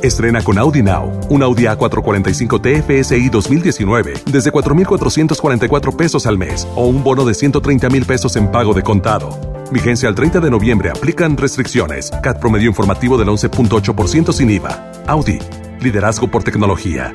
[0.02, 6.86] Estrena con Audi Now, un Audi A445 TFSI 2019 desde 4,444 pesos al mes o
[6.86, 9.30] un bono de 130 mil pesos en pago de contado.
[9.70, 12.10] Vigencia al 30 de noviembre, aplican restricciones.
[12.22, 14.92] CAT promedio informativo del 11.8% sin IVA.
[15.06, 15.38] Audi,
[15.80, 17.14] liderazgo por tecnología.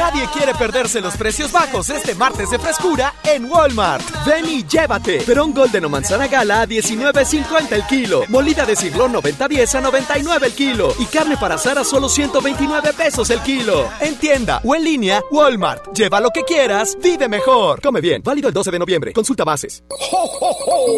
[0.00, 4.02] Nadie quiere perderse los precios bajos este martes de frescura en Walmart.
[4.24, 5.20] Ven y llévate.
[5.26, 8.24] Perón Golden o manzana gala a 19.50 el kilo.
[8.28, 10.94] Molida de cirlón 90-10 a 99 el kilo.
[10.98, 13.90] Y carne para asar a solo 129 pesos el kilo.
[14.00, 15.92] En tienda o en línea, Walmart.
[15.94, 17.82] Lleva lo que quieras, vive mejor.
[17.82, 18.22] Come bien.
[18.24, 19.12] Válido el 12 de noviembre.
[19.12, 19.84] Consulta bases.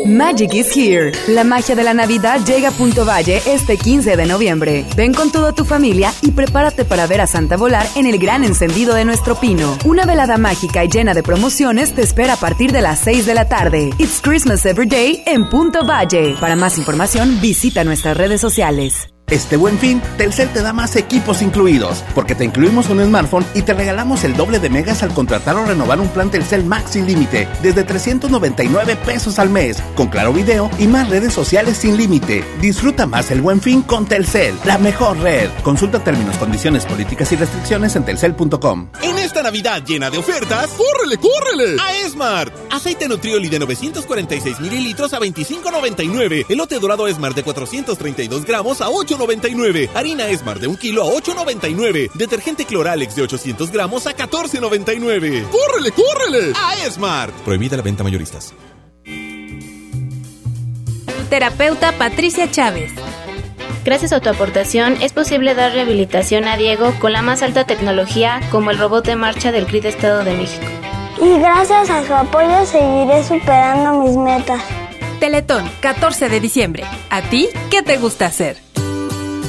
[0.06, 1.10] Magic is here.
[1.26, 4.86] La magia de la Navidad llega a Punto Valle este 15 de noviembre.
[4.94, 8.44] Ven con toda tu familia y prepárate para ver a Santa volar en el gran
[8.44, 9.76] encendido de nuestro pino.
[9.84, 13.34] Una velada mágica y llena de promociones te espera a partir de las 6 de
[13.34, 13.90] la tarde.
[13.98, 16.36] It's Christmas Every Day en Punto Valle.
[16.40, 19.11] Para más información, visita nuestras redes sociales.
[19.32, 23.62] Este buen fin, Telcel te da más equipos incluidos, porque te incluimos un smartphone y
[23.62, 27.06] te regalamos el doble de megas al contratar o renovar un plan Telcel Max sin
[27.06, 32.44] límite, desde 399 pesos al mes, con claro video y más redes sociales sin límite.
[32.60, 35.48] Disfruta más el buen fin con Telcel, la mejor red.
[35.62, 38.88] Consulta términos, condiciones, políticas y restricciones en telcel.com.
[39.00, 41.80] En esta Navidad llena de ofertas, ¡córrele, córrele!
[41.80, 42.52] A Esmart.
[42.70, 46.44] Aceite Nutrioli de 946 mililitros a 25.99.
[46.50, 49.90] Elote dorado Esmart de 432 gramos a 8 $8.99.
[49.94, 52.12] Harina Esmar de un kilo a $8.99.
[52.14, 55.48] Detergente Cloralex de 800 gramos a $14.99.
[55.50, 56.52] ¡Córrele, córrele!
[56.56, 57.34] A Esmart.
[57.44, 58.54] Prohibida la venta mayoristas.
[61.30, 62.92] Terapeuta Patricia Chávez.
[63.84, 68.40] Gracias a tu aportación es posible dar rehabilitación a Diego con la más alta tecnología
[68.50, 70.66] como el robot de marcha del CRID Estado de México.
[71.20, 74.62] Y gracias a su apoyo seguiré superando mis metas.
[75.20, 76.84] Teletón, 14 de diciembre.
[77.10, 78.58] ¿A ti qué te gusta hacer?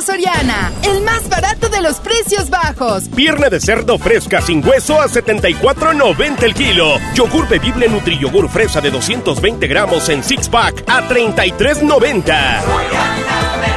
[0.00, 3.04] Soriana, el más barato de los precios bajos.
[3.14, 6.98] Pierna de cerdo fresca sin hueso a 74.90 el kilo.
[7.14, 13.75] Yogur bebible Nutriyogur fresa de 220 gramos en six pack a 33.90.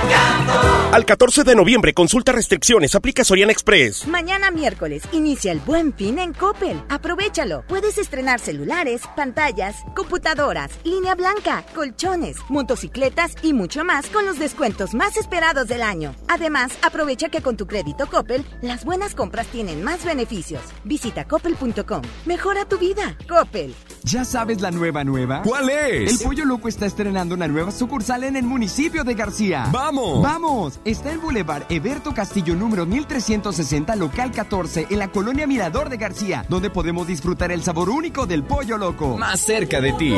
[0.91, 4.07] Al 14 de noviembre, consulta restricciones, aplica Soriana Express.
[4.07, 6.81] Mañana miércoles, inicia el buen fin en Coppel.
[6.89, 7.63] Aprovechalo.
[7.67, 14.95] Puedes estrenar celulares, pantallas, computadoras, línea blanca, colchones, motocicletas y mucho más con los descuentos
[14.95, 16.15] más esperados del año.
[16.27, 20.63] Además, aprovecha que con tu crédito Coppel, las buenas compras tienen más beneficios.
[20.85, 22.01] Visita coppel.com.
[22.25, 23.15] Mejora tu vida.
[23.29, 23.75] Coppel.
[24.05, 25.43] ¿Ya sabes la nueva nueva?
[25.43, 26.13] ¿Cuál es?
[26.13, 29.67] El Pollo Loco está estrenando una nueva sucursal en el municipio de García.
[29.71, 30.23] ¡Vamos!
[30.23, 30.78] ¡Vamos!
[30.85, 36.45] Está en Boulevard Eberto Castillo número 1360, local 14, en la colonia Mirador de García,
[36.47, 39.17] donde podemos disfrutar el sabor único del Pollo Loco.
[39.17, 40.13] Más cerca de ti.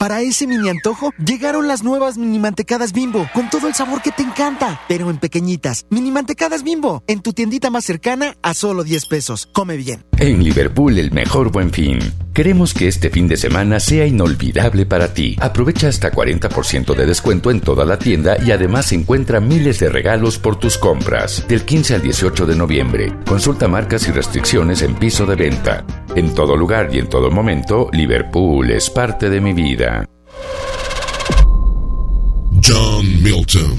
[0.00, 4.10] Para ese mini antojo, llegaron las nuevas mini mantecadas bimbo, con todo el sabor que
[4.10, 5.84] te encanta, pero en pequeñitas.
[5.90, 9.46] Mini mantecadas bimbo, en tu tiendita más cercana a solo 10 pesos.
[9.52, 10.06] Come bien.
[10.16, 11.98] En Liverpool, el mejor buen fin.
[12.32, 15.36] Queremos que este fin de semana sea inolvidable para ti.
[15.38, 20.38] Aprovecha hasta 40% de descuento en toda la tienda y además encuentra miles de regalos
[20.38, 21.44] por tus compras.
[21.46, 23.12] Del 15 al 18 de noviembre.
[23.26, 25.84] Consulta marcas y restricciones en piso de venta.
[26.16, 30.04] En todo lugar y en todo momento, Liverpool es parte de mi vida.
[32.62, 33.78] John Milton.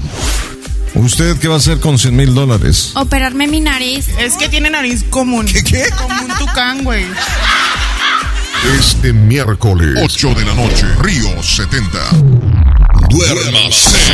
[0.94, 2.92] ¿Usted qué va a hacer con 100 mil dólares?
[2.96, 4.08] Operarme mi nariz.
[4.18, 5.46] Es que tiene nariz común.
[5.46, 5.84] ¿Qué qué?
[5.96, 7.04] Como un tucán, güey.
[8.78, 11.98] Este miércoles, 8 de la noche, Río 70.
[13.08, 14.12] Duérmase.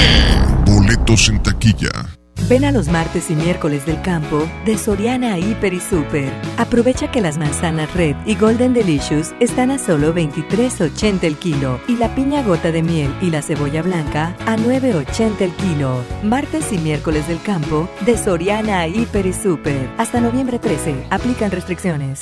[0.64, 2.17] Boletos en taquilla.
[2.46, 6.32] Ven a los martes y miércoles del campo de Soriana Hiper y Super.
[6.56, 11.96] Aprovecha que las manzanas Red y Golden Delicious están a solo 23.80 el kilo y
[11.96, 16.02] la piña gota de miel y la cebolla blanca a 9.80 el kilo.
[16.22, 19.90] Martes y miércoles del campo de Soriana Hiper y Super.
[19.98, 21.08] Hasta noviembre 13.
[21.10, 22.20] Aplican restricciones.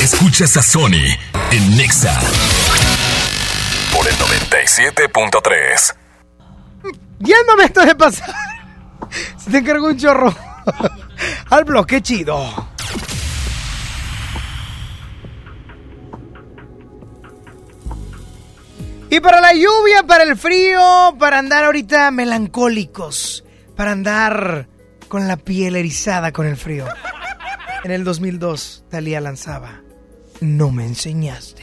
[0.00, 1.04] Escuchas a Sony
[1.50, 2.18] en Nexa
[3.94, 5.96] por el 97.3.
[7.18, 8.51] Ya no me estoy de pasar.
[9.36, 10.34] Se te encargó un chorro.
[11.50, 12.72] Al bloque chido.
[19.10, 23.44] Y para la lluvia, para el frío, para andar ahorita melancólicos,
[23.76, 24.68] para andar
[25.08, 26.86] con la piel erizada con el frío.
[27.84, 29.82] En el 2002, Talía lanzaba
[30.40, 31.62] No me enseñaste.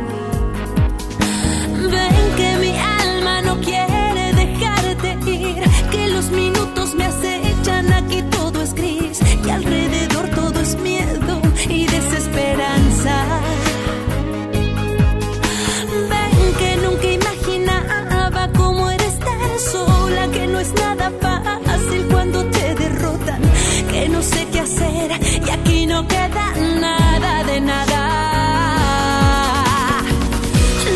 [26.01, 28.01] no queda nada de nada.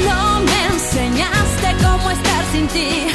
[0.07, 3.15] No me enseñaste cómo estar sin ti.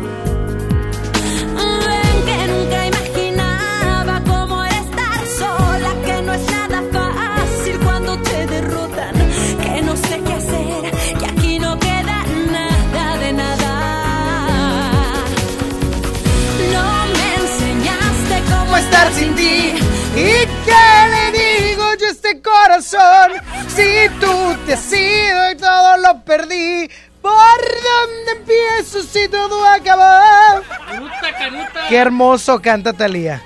[19.41, 19.73] Ti.
[20.15, 23.31] ¿Y qué le digo yo a este corazón?
[23.67, 26.89] Si tú te has ido y todo lo perdí.
[27.21, 30.63] ¿Por dónde empiezo si todo acabó?
[30.87, 31.87] Canuta, canuta.
[31.87, 33.41] Qué hermoso canta Talía.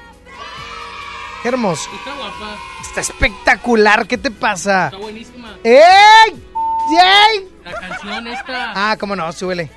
[1.42, 1.90] Qué hermoso.
[1.94, 2.58] Está guapa.
[2.82, 4.08] Está espectacular.
[4.08, 4.86] ¿Qué te pasa?
[4.86, 5.58] Está buenísima.
[5.64, 6.44] ¡Ey!
[6.92, 7.50] ¡Ey!
[7.66, 8.72] La canción esta.
[8.76, 9.70] Ah, cómo no, súbele.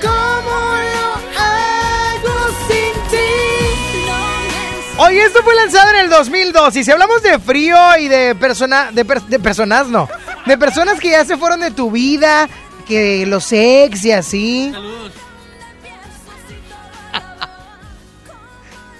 [0.00, 1.05] ¿Cómo
[4.98, 8.90] Oye, esto fue lanzado en el 2002 y si hablamos de frío y de persona,
[8.92, 10.08] de, per- de personas, no,
[10.46, 12.48] de personas que ya se fueron de tu vida,
[12.86, 14.70] que los ex y así.
[14.72, 15.12] Saludos.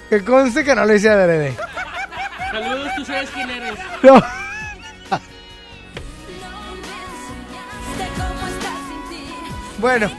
[0.09, 1.55] Que conste que no lo hice adrede.
[2.51, 3.73] Saludos, tú sabes quién eres.
[4.03, 4.21] No.
[9.79, 10.09] Bueno,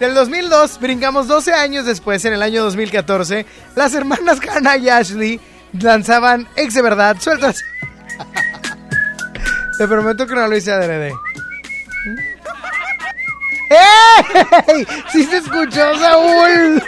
[0.00, 5.40] del 2002 brincamos 12 años después, en el año 2014, las hermanas Hannah y Ashley
[5.80, 7.62] lanzaban Ex de verdad, sueltas.
[9.78, 11.12] Te prometo que no lo hice adrede.
[14.68, 14.86] ¡Ey!
[15.12, 16.82] Sí se escuchó, Saúl.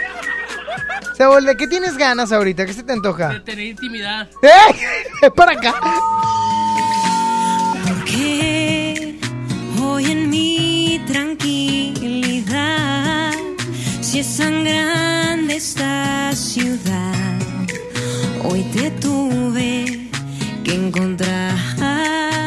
[1.17, 2.65] Saúl, ¿de qué tienes ganas ahorita?
[2.65, 3.29] ¿Qué se te antoja?
[3.29, 4.27] De tener intimidad.
[4.41, 5.29] ¡Ey!
[5.35, 5.75] Para acá.
[7.85, 9.19] Porque
[9.81, 11.03] hoy en mi
[14.01, 17.39] si es tan grande esta ciudad,
[18.43, 20.09] hoy te tuve
[20.63, 22.38] que encontrar.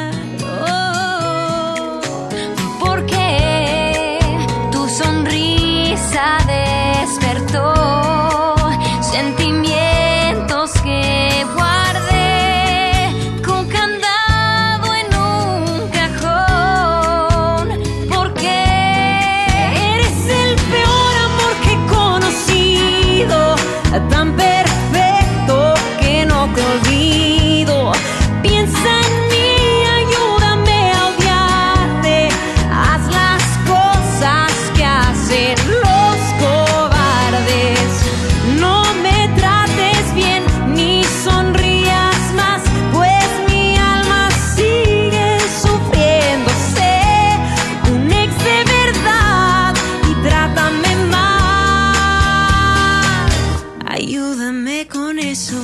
[54.90, 55.56] Con eso.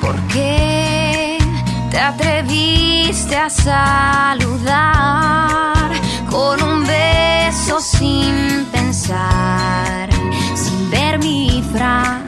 [0.00, 1.38] ¿Por qué
[1.90, 4.80] te atreviste a saludar
[6.30, 10.08] con un beso sin pensar,
[10.54, 12.27] sin ver mi fragilidad?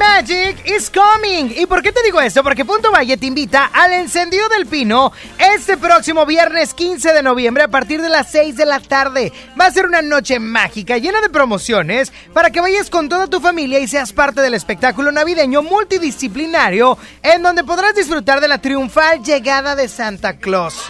[0.00, 1.52] Magic is coming.
[1.54, 2.42] ¿Y por qué te digo esto?
[2.42, 7.64] Porque Punto Valle te invita al encendido del pino este próximo viernes 15 de noviembre
[7.64, 9.30] a partir de las 6 de la tarde.
[9.60, 13.40] Va a ser una noche mágica llena de promociones para que vayas con toda tu
[13.40, 19.22] familia y seas parte del espectáculo navideño multidisciplinario en donde podrás disfrutar de la triunfal
[19.22, 20.82] llegada de Santa Claus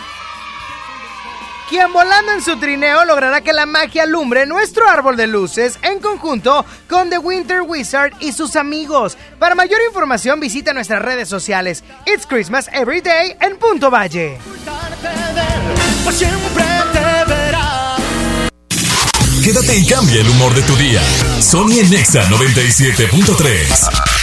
[1.70, 6.00] quien volando en su trineo logrará que la magia alumbre nuestro árbol de luces en
[6.00, 9.16] conjunto con The Winter Wizard y sus amigos.
[9.38, 11.84] Para mayor información visita nuestras redes sociales.
[12.06, 14.38] It's Christmas Every Day en Punto Valle.
[19.44, 21.00] Quédate y cambia el humor de tu día.
[21.40, 24.19] Sony en Nexa 97.3.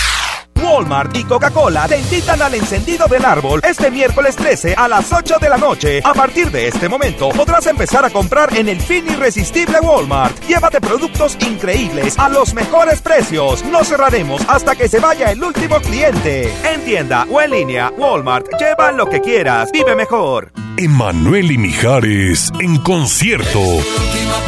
[0.77, 5.37] Walmart y Coca-Cola te invitan al encendido del árbol este miércoles 13 a las 8
[5.41, 6.01] de la noche.
[6.03, 10.39] A partir de este momento podrás empezar a comprar en el fin irresistible Walmart.
[10.45, 13.65] Llévate productos increíbles a los mejores precios.
[13.65, 16.53] No cerraremos hasta que se vaya el último cliente.
[16.71, 19.71] En tienda o en línea, Walmart, lleva lo que quieras.
[19.71, 20.51] Vive mejor.
[20.77, 23.59] Emanuel y Mijares en concierto.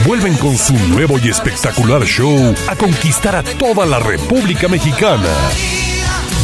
[0.05, 5.88] Vuelven con su nuevo y espectacular show a conquistar a toda la República Mexicana.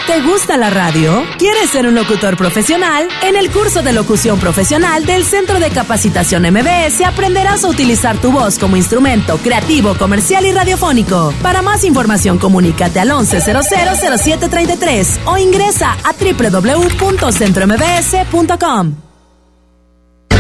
[0.07, 1.25] ¿Te gusta la radio?
[1.39, 3.09] ¿Quieres ser un locutor profesional?
[3.23, 8.33] En el curso de locución profesional del Centro de Capacitación MBS aprenderás a utilizar tu
[8.33, 11.33] voz como instrumento creativo, comercial y radiofónico.
[11.43, 19.10] Para más información, comunícate al 11000733 o ingresa a www.centrombs.com.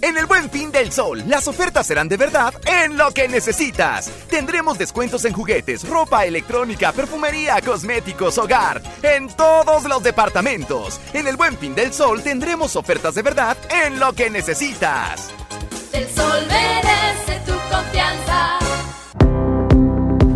[0.00, 4.10] En el Buen Fin del Sol, las ofertas serán de verdad en lo que necesitas.
[4.30, 11.00] Tendremos descuentos en juguetes, ropa electrónica, perfumería, cosméticos, hogar, en todos los departamentos.
[11.12, 15.30] En el Buen Fin del Sol tendremos ofertas de verdad en lo que necesitas.
[15.92, 18.58] El sol merece tu confianza.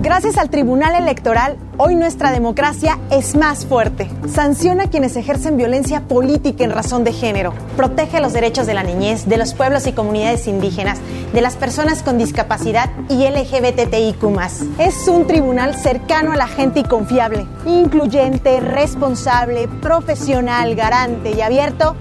[0.03, 4.11] Gracias al Tribunal Electoral, hoy nuestra democracia es más fuerte.
[4.29, 7.55] Sanciona a quienes ejercen violencia política en razón de género.
[7.77, 10.99] Protege los derechos de la niñez, de los pueblos y comunidades indígenas,
[11.33, 14.23] de las personas con discapacidad y LGBTIQ.
[14.79, 21.97] Es un tribunal cercano a la gente y confiable, incluyente, responsable, profesional, garante y abierto.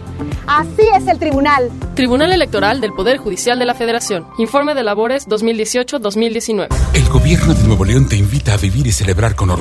[0.47, 1.71] Así es el tribunal.
[1.95, 4.25] Tribunal Electoral del Poder Judicial de la Federación.
[4.37, 6.67] Informe de labores 2018-2019.
[6.93, 9.60] El gobierno de Nuevo León te invita a vivir y celebrar con orgullo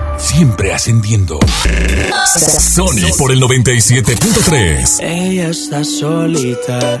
[0.17, 1.39] Siempre ascendiendo.
[2.59, 4.99] Sony por el 97.3.
[5.01, 6.99] Ella está solita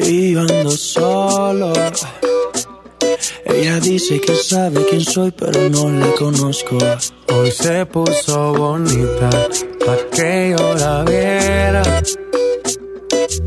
[0.00, 1.72] y yo ando solo.
[3.44, 6.78] Ella dice que sabe quién soy, pero no la conozco.
[7.28, 9.30] Hoy se puso bonita
[9.84, 12.02] pa' que yo la viera.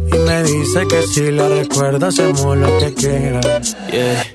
[0.07, 3.41] Y me dice que si la recuerda hacemos lo que quiera.
[3.91, 4.34] Yeah.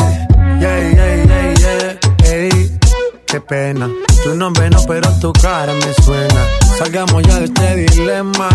[3.31, 3.89] Qué pena.
[4.23, 6.45] Tu nombre no, pero tu cara me suena.
[6.77, 8.49] Salgamos ya de este dilema.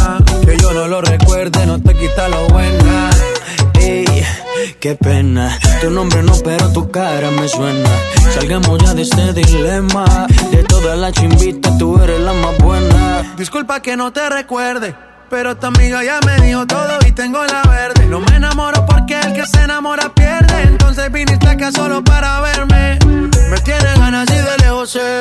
[0.44, 3.10] Que yo no lo recuerde, no te quita lo buena.
[3.80, 4.04] Ey,
[4.78, 5.58] qué pena.
[5.80, 7.88] Tu nombre no, pero tu cara me suena.
[8.34, 10.26] Salgamos ya de este dilema.
[10.50, 13.34] De todas las chimbitas, tú eres la más buena.
[13.38, 14.94] Disculpa que no te recuerde.
[15.28, 18.06] Pero tu amiga ya me dijo todo y tengo la verde.
[18.06, 20.62] No me enamoro porque el que se enamora pierde.
[20.62, 22.98] Entonces viniste acá solo para verme.
[23.50, 25.20] Me tienes ganas y de lejos sé.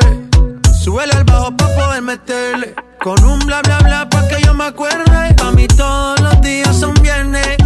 [0.79, 2.75] Súbele al bajo pa' poder meterle.
[3.01, 5.35] Con un bla bla bla pa' que yo me acuerde.
[5.43, 7.57] A mí todos los días son viernes.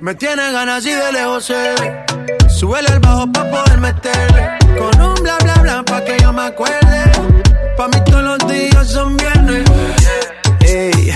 [0.00, 1.74] Me tiene ganas y de lejos sé.
[2.48, 4.58] Súbele al bajo pa' poder meterle.
[4.76, 7.12] Con un bla bla bla pa' que yo me acuerde.
[7.76, 9.64] Pa' mí todos los días son viernes.
[10.72, 11.12] Ey,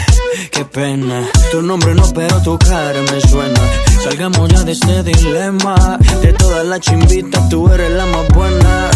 [0.50, 1.28] qué pena.
[1.52, 3.60] Tu nombre no, pero tu cara me suena.
[4.02, 5.76] Salgamos ya de este dilema.
[6.20, 8.90] De todas las chimbitas, tú eres la más buena.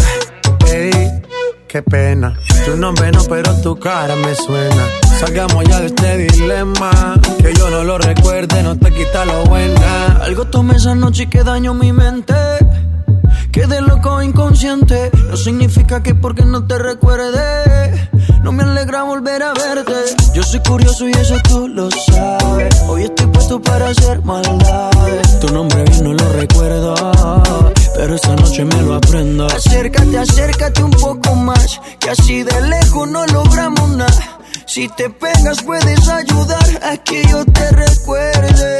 [0.69, 1.21] Ey,
[1.65, 2.37] qué pena.
[2.65, 4.85] Tu nombre no, pero tu cara me suena.
[5.21, 6.91] Salgamos ya de este dilema.
[7.41, 10.17] Que yo no lo recuerde, no te quita lo buena.
[10.21, 12.35] Algo tomé esa noche y que daño mi mente.
[13.59, 15.11] Quedé loco inconsciente.
[15.27, 18.09] No significa que porque no te recuerde.
[18.41, 20.15] No me alegra volver a verte.
[20.33, 22.73] Yo soy curioso y eso tú lo sabes.
[22.87, 25.41] Hoy estoy puesto para hacer maldades.
[25.41, 26.95] Tu nombre bien no lo recuerdo.
[27.97, 29.45] Pero esta noche me lo aprendo.
[29.47, 31.81] Acércate, acércate un poco más.
[31.99, 34.39] Que así de lejos no logramos nada.
[34.67, 38.79] Si te pegas puedes ayudar a que yo te recuerde.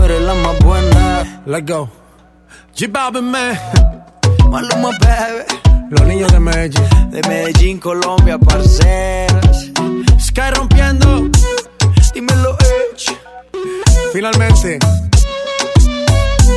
[1.51, 1.89] Let's go.
[2.77, 3.59] G-Balvin, man.
[4.49, 5.43] Maluma, baby.
[5.89, 7.11] Los niños de Medellín.
[7.11, 9.69] De Medellín, Colombia, parceras.
[10.17, 11.29] Sky rompiendo.
[12.13, 13.17] Dímelo, Edge.
[14.13, 14.79] Finalmente.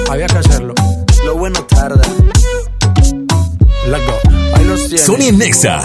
[0.09, 0.75] Había que hacerlo.
[1.25, 2.09] Lo bueno tarda.
[3.89, 4.31] Let's go.
[4.55, 5.07] Ahí los tienes.
[5.07, 5.85] Sony Nexa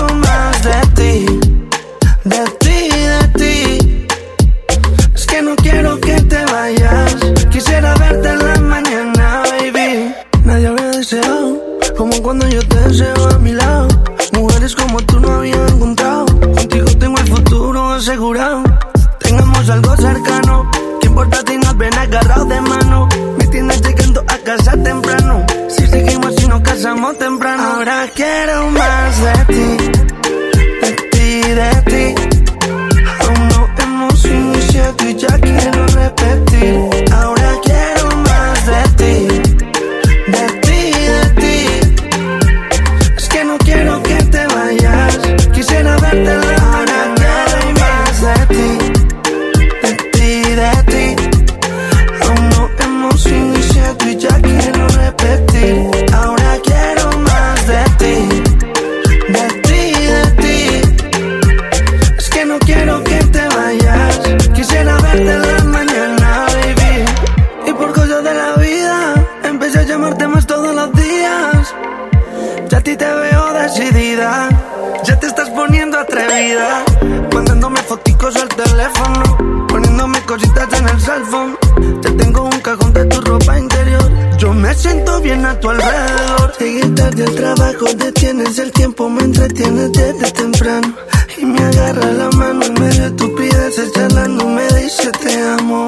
[18.11, 18.63] asegurado.
[19.19, 20.69] Tengamos algo cercano.
[20.99, 23.07] ¿Qué importa si nos ven agarrados de mano?
[23.37, 25.45] Me tienes llegando a casa temprano.
[25.69, 27.63] Si seguimos y nos casamos temprano.
[27.63, 29.77] Ahora quiero más de ti.
[30.81, 32.15] De ti, de ti.
[33.21, 37.00] Aún no hemos iniciado y ya quiero repetir.
[85.21, 86.53] Bien a tu alrededor.
[86.59, 90.95] Llegué tarde al trabajo, detienes el tiempo, me entretienes desde temprano.
[91.37, 95.85] Y me agarra la mano en medio de estupideces, charlando, me dice te amo.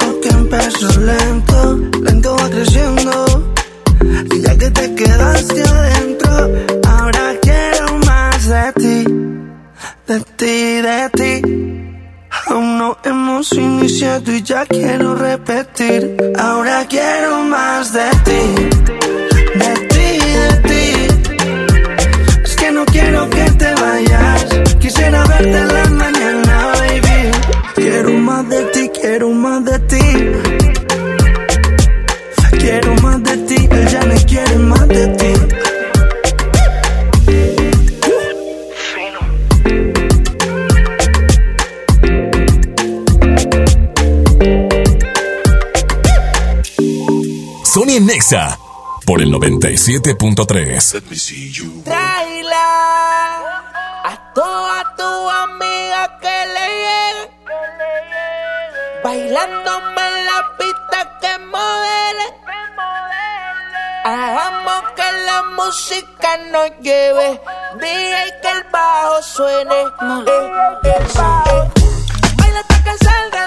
[0.00, 3.54] Lo que empezó lento, lento va creciendo.
[4.34, 6.50] Y ya que te quedaste adentro,
[6.86, 9.04] ahora quiero más de ti,
[10.06, 11.63] de ti, de ti.
[13.34, 16.16] Hemos iniciado y ya quiero repetir.
[16.38, 18.73] Ahora quiero más de ti,
[48.34, 48.58] Nexa
[49.06, 51.82] por el 97.3.
[51.84, 53.38] Tráela
[54.04, 57.30] a toda tu amiga que le llegue.
[59.04, 62.26] Bailándome en la pista que modele.
[64.04, 67.40] Hagamos que la música nos lleve.
[67.78, 69.74] DJ que el bajo suene.
[69.74, 69.86] Eh,
[70.84, 70.90] eh, eh.
[72.36, 73.43] Baila hasta que salga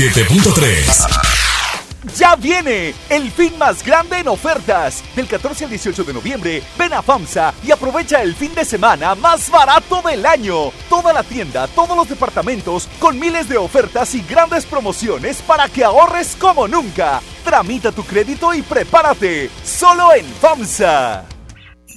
[0.00, 2.16] 97.3.
[2.16, 5.04] Ya viene el fin más grande en ofertas.
[5.14, 9.14] Del 14 al 18 de noviembre, ven a FAMSA y aprovecha el fin de semana
[9.14, 10.72] más barato del año.
[10.88, 15.84] Toda la tienda, todos los departamentos, con miles de ofertas y grandes promociones para que
[15.84, 17.20] ahorres como nunca.
[17.44, 19.50] Tramita tu crédito y prepárate.
[19.62, 21.29] Solo en FAMSA.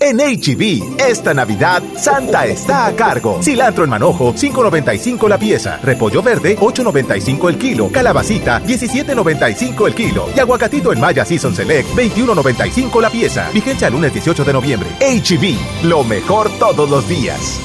[0.06, 3.42] En HB, esta Navidad, Santa está a cargo.
[3.42, 5.80] Cilantro en manojo, 5.95 la pieza.
[5.82, 7.90] Repollo verde, 8.95 el kilo.
[7.90, 10.28] Calabacita, 17.95 el kilo.
[10.36, 13.50] Y aguacatito en Maya Season Select, 21.95 la pieza.
[13.54, 14.90] Vigencia el lunes 18 de noviembre.
[15.00, 17.62] HB, lo mejor todos los días.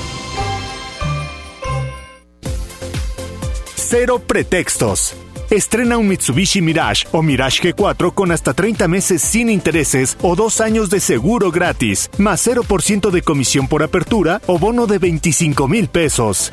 [3.74, 5.16] Cero pretextos.
[5.50, 10.60] Estrena un Mitsubishi Mirage o Mirage G4 con hasta 30 meses sin intereses o dos
[10.60, 15.88] años de seguro gratis, más 0% de comisión por apertura o bono de 25 mil
[15.88, 16.52] pesos.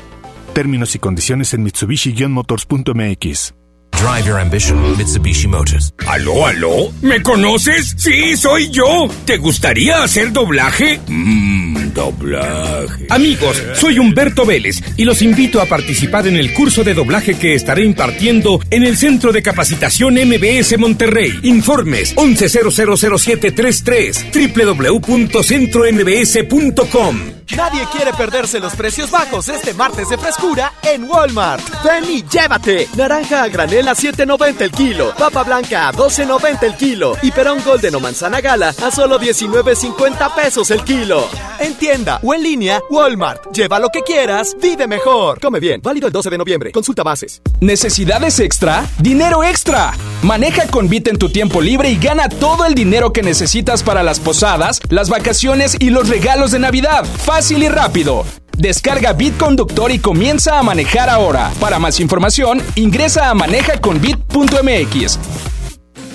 [0.54, 3.52] Términos y condiciones en Mitsubishi-motors.mx.
[3.92, 5.92] Drive your ambition, Mitsubishi Motors.
[6.06, 6.92] ¿Aló, aló?
[7.00, 7.94] ¿Me conoces?
[7.96, 9.08] Sí, soy yo.
[9.24, 11.00] ¿Te gustaría hacer doblaje?
[11.06, 13.08] Mmm, doblaje.
[13.10, 17.54] Amigos, soy Humberto Vélez y los invito a participar en el curso de doblaje que
[17.54, 21.40] estaré impartiendo en el Centro de Capacitación MBS Monterrey.
[21.42, 27.36] Informes 11000733 www.centrombs.com.
[27.54, 31.62] Nadie quiere perderse los precios bajos este martes de frescura en Walmart.
[31.84, 32.88] Ven y llévate.
[32.96, 35.14] Naranja a granel a 7.90 el kilo.
[35.16, 37.16] Papa blanca a 12.90 el kilo.
[37.22, 41.28] Y perón golden o manzana gala a solo 19.50 pesos el kilo.
[41.60, 43.52] En tienda o en línea, Walmart.
[43.52, 45.38] Lleva lo que quieras, vive mejor.
[45.40, 45.80] Come bien.
[45.80, 46.72] Válido el 12 de noviembre.
[46.72, 47.40] Consulta bases.
[47.60, 48.84] ¿Necesidades extra?
[48.98, 49.92] ¡Dinero extra!
[50.24, 54.02] Maneja con Bit en tu tiempo libre y gana todo el dinero que necesitas para
[54.02, 57.04] las posadas, las vacaciones y los regalos de Navidad.
[57.04, 58.24] Fácil y rápido.
[58.58, 61.52] Descarga Bit Conductor y comienza a manejar ahora.
[61.60, 65.18] Para más información, ingresa a manejaconbit.mx.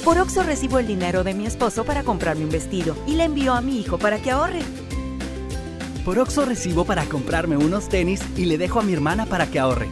[0.03, 3.53] Por Oxo recibo el dinero de mi esposo para comprarme un vestido y le envío
[3.53, 4.59] a mi hijo para que ahorre.
[6.05, 9.59] Por Oxo recibo para comprarme unos tenis y le dejo a mi hermana para que
[9.59, 9.87] ahorre.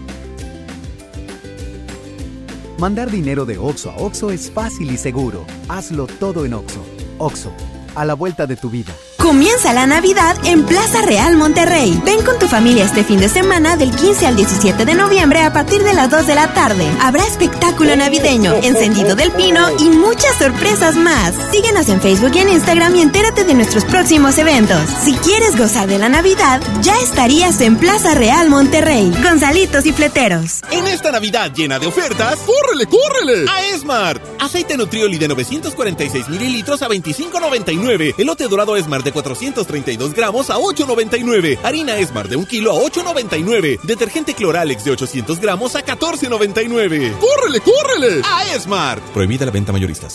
[2.80, 5.46] Mandar dinero de Oxo a Oxo es fácil y seguro.
[5.68, 6.84] Hazlo todo en Oxo.
[7.20, 7.52] Oxo,
[7.96, 8.94] a la vuelta de tu vida.
[9.18, 12.02] Comienza la Navidad en Plaza Real Monterrey.
[12.06, 15.52] Ven con tu familia este fin de semana del 15 al 17 de noviembre a
[15.52, 16.88] partir de las 2 de la tarde.
[17.02, 21.36] Habrá espectáculo navideño, encendido del pino y muchas sorpresas más.
[21.52, 24.82] Síguenos en Facebook y en Instagram y entérate de nuestros próximos eventos.
[25.04, 29.12] Si quieres gozar de la Navidad, ya estarías en Plaza Real Monterrey.
[29.22, 30.62] Gonzalitos y fleteros.
[30.72, 33.46] En esta Navidad llena de ofertas, ¡córrele, córrele!
[33.50, 34.24] A Esmart.
[34.40, 37.79] Aceite Nutrioli de 946 mililitros a 25.99.
[38.18, 41.60] Elote dorado Esmart de 432 gramos a 8.99.
[41.64, 43.80] Harina Esmar de 1 kilo a 8.99.
[43.84, 47.18] Detergente Cloralex de 800 gramos a 14.99.
[47.20, 48.22] ¡Córrele, córrele!
[48.26, 49.00] A Esmar.
[49.14, 50.14] Prohibida la venta mayoristas.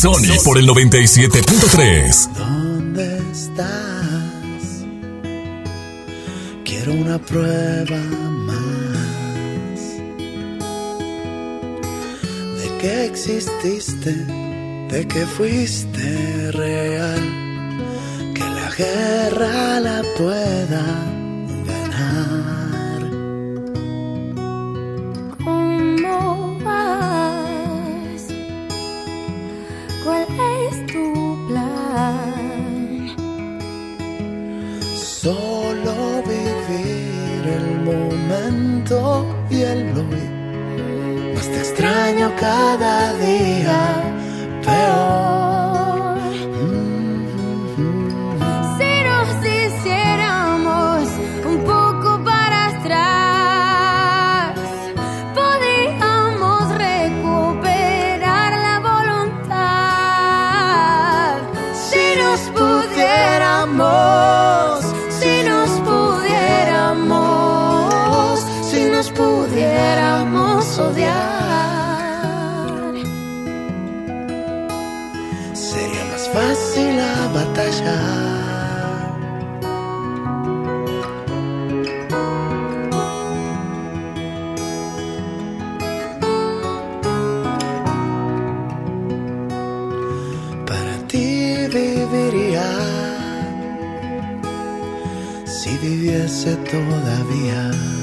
[0.00, 2.32] Sony por el 97.3.
[2.34, 3.66] ¿Dónde estás?
[6.64, 7.98] Quiero una prueba
[8.46, 8.60] más
[12.58, 14.26] de que exististe,
[14.90, 17.22] de que fuiste real
[18.34, 20.84] que la guerra la pueda
[21.70, 23.00] ganar.
[25.44, 28.22] ¿Cómo vas?
[30.02, 30.26] ¿Cuál
[30.66, 31.06] es tu
[31.48, 32.36] plan?
[34.96, 35.94] Solo
[36.26, 40.24] vivir el momento y el hoy.
[41.34, 44.10] Más te extraño cada día
[44.62, 45.59] peor.
[95.80, 97.99] Viviese todavía.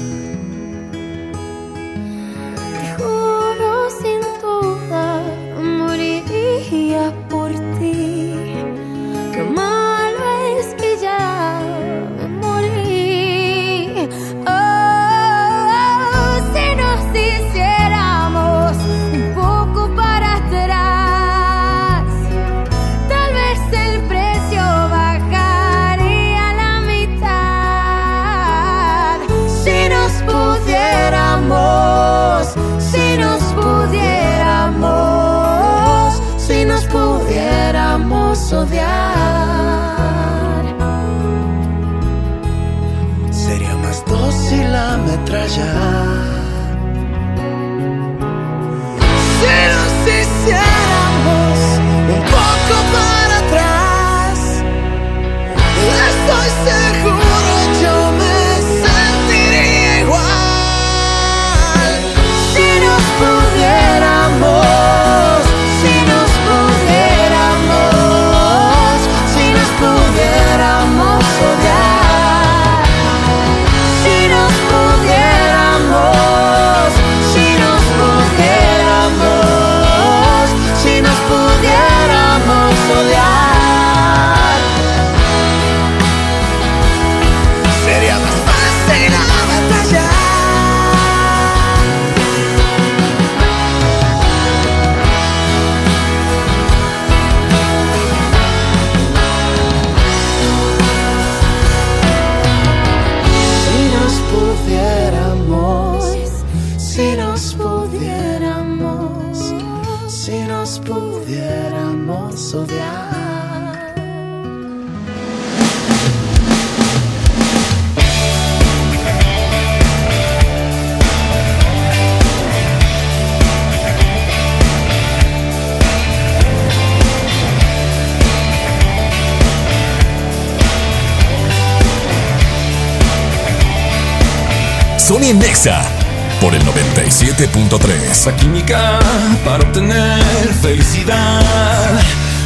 [137.68, 138.26] 97.3.
[138.26, 138.98] La química
[139.44, 142.00] para obtener felicidad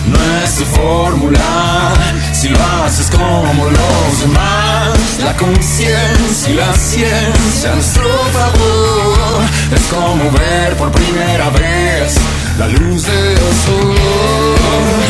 [0.06, 1.92] no es tu fórmula.
[2.32, 9.42] Si lo haces como los demás, la conciencia y la ciencia a nuestro favor.
[9.74, 12.16] Es como ver por primera vez
[12.58, 15.01] la luz del sol.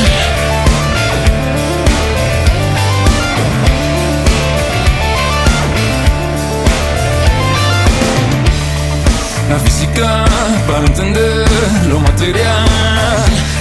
[9.53, 10.25] La física
[10.67, 11.47] para entender
[11.91, 13.19] lo material,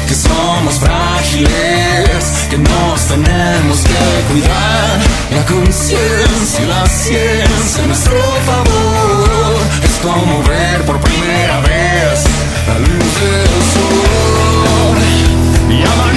[0.08, 5.00] que somos frágiles, que nos tenemos que cuidar.
[5.36, 8.18] La conciencia y la ciencia nuestro
[8.50, 12.24] favor es como ver por primera vez
[12.70, 15.00] la luz del sol
[15.70, 16.11] y amanece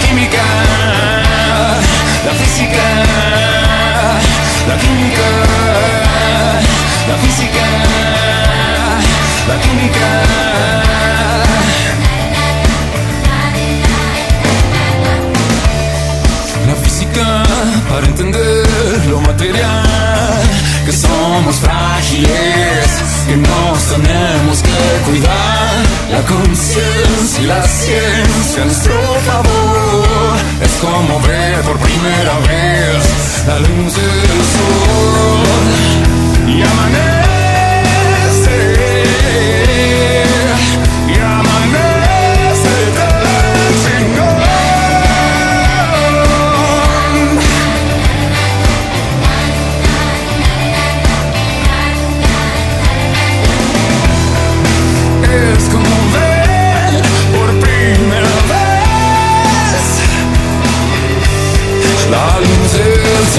[0.00, 0.42] química,
[2.26, 2.86] la física,
[4.68, 5.28] la química,
[7.08, 7.64] la física,
[9.48, 10.08] la química.
[16.66, 17.42] La física
[17.88, 19.89] para entender lo material,
[21.30, 22.88] somos frágiles,
[23.26, 25.74] que nos tenemos que cuidar.
[26.10, 28.94] La conciencia y la ciencia a nuestro
[29.28, 35.44] favor es como ver por primera vez la luz del sol
[36.48, 37.30] y amanece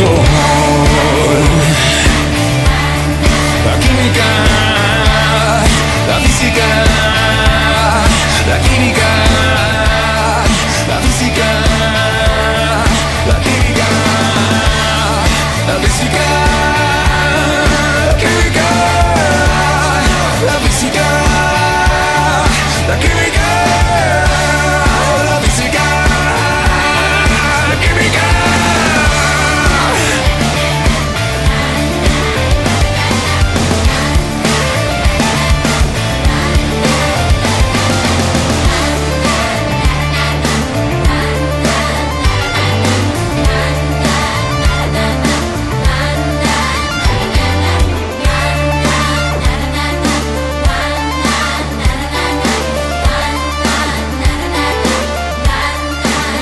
[0.01, 0.30] del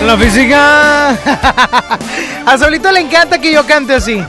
[0.09, 1.09] La física.
[2.47, 4.19] A Solito le encanta que yo cante así.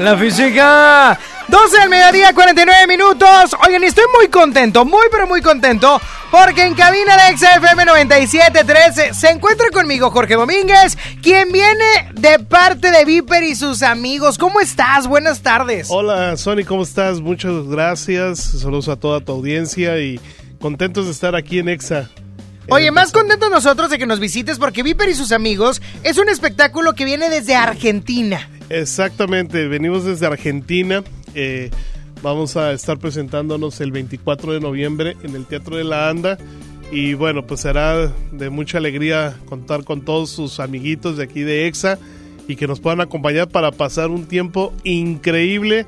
[0.00, 1.16] La física.
[1.46, 3.54] 12 del mediodía, 49 minutos.
[3.64, 6.00] Oigan, estoy muy contento, muy pero muy contento.
[6.32, 12.90] Porque en cabina de XFM 9713 se encuentra conmigo Jorge Domínguez, quien viene de parte
[12.90, 14.38] de Viper y sus amigos.
[14.38, 15.06] ¿Cómo estás?
[15.06, 15.86] Buenas tardes.
[15.88, 17.20] Hola, Sony, ¿cómo estás?
[17.20, 18.40] Muchas gracias.
[18.40, 20.18] Saludos a toda tu audiencia y
[20.58, 22.10] contentos de estar aquí en EXA.
[22.70, 26.28] Oye, más contentos nosotros de que nos visites porque Viper y sus amigos es un
[26.28, 28.46] espectáculo que viene desde Argentina.
[28.68, 31.02] Exactamente, venimos desde Argentina.
[31.34, 31.70] eh,
[32.22, 36.36] vamos a estar presentándonos el 24 de noviembre en el Teatro de la Anda.
[36.92, 41.66] Y bueno, pues será de mucha alegría contar con todos sus amiguitos de aquí de
[41.68, 41.98] EXA
[42.48, 45.86] y que nos puedan acompañar para pasar un tiempo increíble,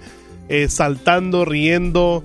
[0.48, 2.24] eh, saltando, riendo,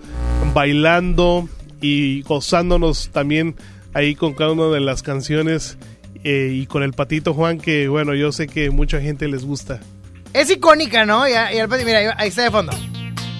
[0.53, 1.49] bailando
[1.82, 3.56] y gozándonos también
[3.95, 5.77] ahí con cada una de las canciones
[6.23, 9.80] eh, y con el patito Juan que bueno, yo sé que mucha gente les gusta.
[10.34, 11.27] Es icónica, ¿no?
[11.27, 12.72] Y, y el pati- mira, ahí está de fondo.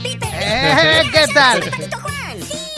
[0.04, 1.62] Eh, ¿Qué tal?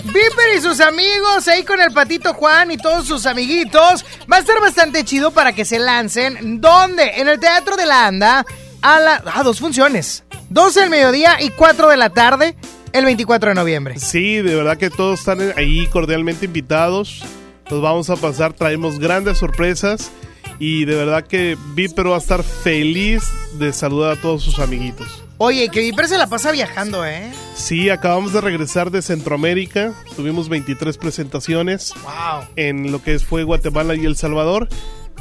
[0.04, 4.06] Viper y sus amigos ahí con el patito Juan y todos sus amiguitos.
[4.32, 6.62] Va a estar bastante chido para que se lancen.
[6.62, 7.12] ¿Dónde?
[7.18, 8.46] En el Teatro de la Anda.
[8.82, 9.22] A la.
[9.26, 10.24] Ah, dos funciones.
[10.50, 12.56] 12 del mediodía y 4 de la tarde.
[12.94, 14.00] El 24 de noviembre.
[14.00, 17.24] Sí, de verdad que todos están ahí cordialmente invitados.
[17.70, 20.12] Los vamos a pasar, traemos grandes sorpresas
[20.60, 23.24] y de verdad que Viper va a estar feliz
[23.60, 25.24] de saludar a todos sus amiguitos.
[25.40, 27.32] Oye, que Viper se la pasa viajando, ¿eh?
[27.54, 32.46] Sí, acabamos de regresar de Centroamérica, tuvimos 23 presentaciones Wow.
[32.56, 34.68] en lo que fue Guatemala y El Salvador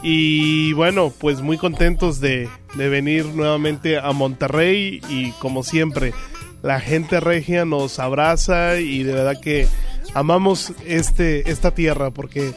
[0.02, 6.14] Y bueno, pues muy contentos de, de venir nuevamente a Monterrey y como siempre,
[6.62, 9.66] la gente regia nos abraza y de verdad que
[10.14, 12.54] amamos este, esta tierra porque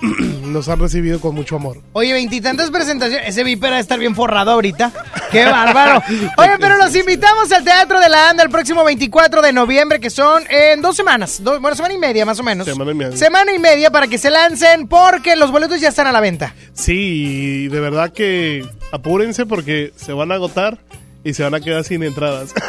[0.44, 1.80] nos han recibido con mucho amor.
[1.92, 3.28] Oye, veintitantas presentaciones.
[3.28, 4.92] Ese Viper va a estar bien forrado ahorita.
[5.30, 6.02] ¡Qué bárbaro!
[6.36, 10.10] Oye, pero los invitamos al Teatro de la Anda el próximo 24 de noviembre, que
[10.10, 11.42] son en dos semanas.
[11.42, 12.66] Dos, bueno, semana y media más o menos.
[12.66, 13.16] Semana y media.
[13.16, 16.54] Semana y media para que se lancen porque los boletos ya están a la venta.
[16.72, 20.78] Sí, de verdad que apúrense porque se van a agotar
[21.24, 22.50] y se van a quedar sin entradas.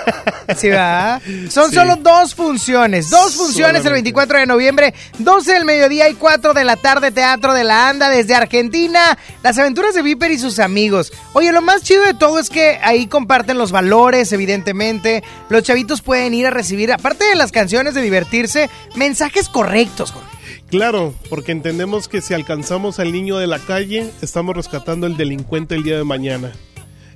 [0.57, 1.21] Sí, ¿verdad?
[1.51, 1.75] Son Sí.
[1.75, 3.11] solo dos funciones.
[3.11, 3.91] Dos funciones el Solamente.
[3.91, 8.09] 24 de noviembre, 12 del mediodía y 4 de la tarde, Teatro de la Anda
[8.09, 9.15] desde Argentina.
[9.43, 11.13] Las aventuras de Viper y sus amigos.
[11.33, 15.23] Oye, lo más chido de todo es que ahí comparten los valores, evidentemente.
[15.49, 20.09] Los chavitos pueden ir a recibir, aparte de las canciones de divertirse, mensajes correctos.
[20.09, 20.27] Jorge.
[20.71, 25.75] Claro, porque entendemos que si alcanzamos al niño de la calle, estamos rescatando al delincuente
[25.75, 26.53] el día de mañana.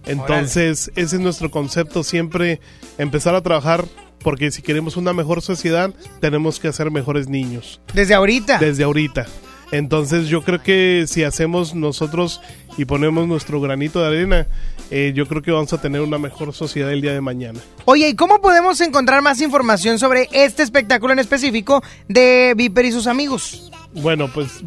[0.06, 2.60] Entonces, ese es nuestro concepto siempre,
[2.98, 3.86] empezar a trabajar,
[4.20, 7.82] porque si queremos una mejor sociedad, tenemos que hacer mejores niños.
[7.94, 8.58] Desde ahorita.
[8.58, 9.26] Desde ahorita.
[9.74, 12.42] Entonces yo creo que si hacemos nosotros
[12.78, 14.48] y ponemos nuestro granito de arena,
[14.92, 17.60] eh, yo creo que vamos a tener una mejor sociedad el día de mañana.
[17.86, 22.92] Oye, ¿y cómo podemos encontrar más información sobre este espectáculo en específico de Viper y
[22.92, 23.72] sus amigos?
[23.94, 24.64] Bueno, pues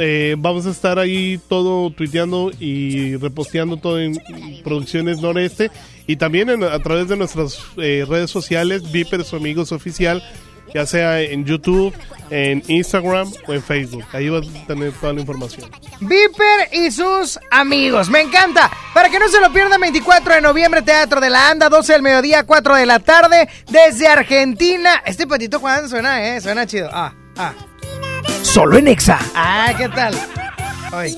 [0.00, 4.18] eh, vamos a estar ahí todo tuiteando y reposteando todo en
[4.64, 5.70] Producciones Noreste
[6.06, 10.22] y también en- a través de nuestras eh, redes sociales, Viper su amigos oficial,
[10.74, 11.94] ya sea en YouTube,
[12.30, 14.04] en Instagram o en Facebook.
[14.12, 15.70] Ahí vas a tener toda la información.
[16.00, 18.10] Viper y sus amigos.
[18.10, 18.70] Me encanta.
[18.92, 22.02] Para que no se lo pierdan, 24 de noviembre, Teatro de la Anda, 12 del
[22.02, 25.02] mediodía, 4 de la tarde, desde Argentina.
[25.06, 26.40] Este patito Juan suena, ¿eh?
[26.42, 26.90] Suena chido.
[26.92, 27.54] Ah, ah.
[28.42, 29.18] Solo en Exa.
[29.34, 30.14] Ah, ¿qué tal?
[30.92, 31.16] Ay.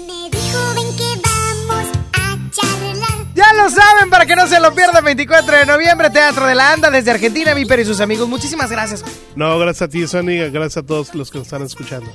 [3.34, 6.72] Ya lo saben, para que no se lo pierdan, 24 de noviembre, Teatro de la
[6.72, 8.28] Anda, desde Argentina, Viper y sus amigos.
[8.28, 9.04] Muchísimas gracias.
[9.34, 12.12] No, gracias a ti, Sony, gracias a todos los que nos están escuchando.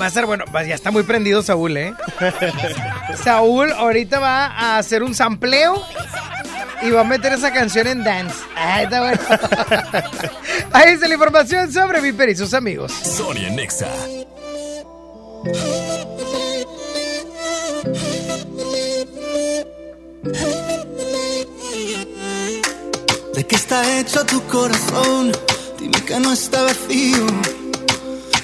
[0.00, 1.94] Va a estar bueno, ya está muy prendido Saúl, ¿eh?
[3.22, 5.82] Saúl ahorita va a hacer un sampleo
[6.82, 8.36] y va a meter esa canción en dance.
[8.56, 9.18] Ah, está bueno.
[10.72, 12.92] Ahí está la información sobre Viper y sus amigos.
[12.92, 13.88] Sonia Nexa.
[23.34, 25.32] ¿De qué está hecho tu corazón?
[25.78, 27.26] Dime que no está vacío.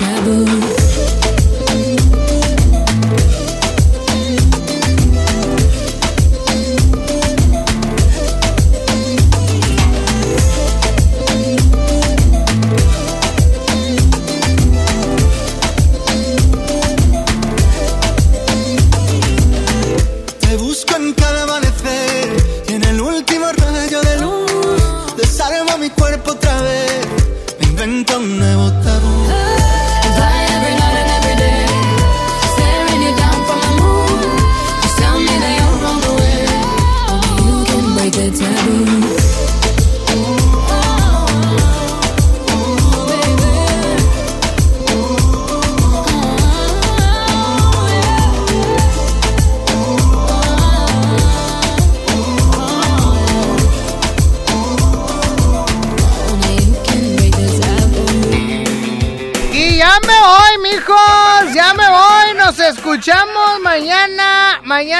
[0.00, 0.79] Taboo.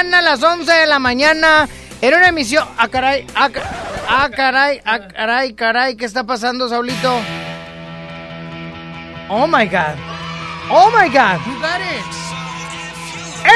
[0.03, 1.69] Mañana, a las 11 de la mañana
[2.01, 2.67] en una emisión.
[2.77, 3.49] Ah, caray, ah,
[4.07, 7.19] ah, caray, ah, caray, caray, ¿qué está pasando, Saulito?
[9.29, 9.95] Oh my God.
[10.69, 11.39] Oh my God.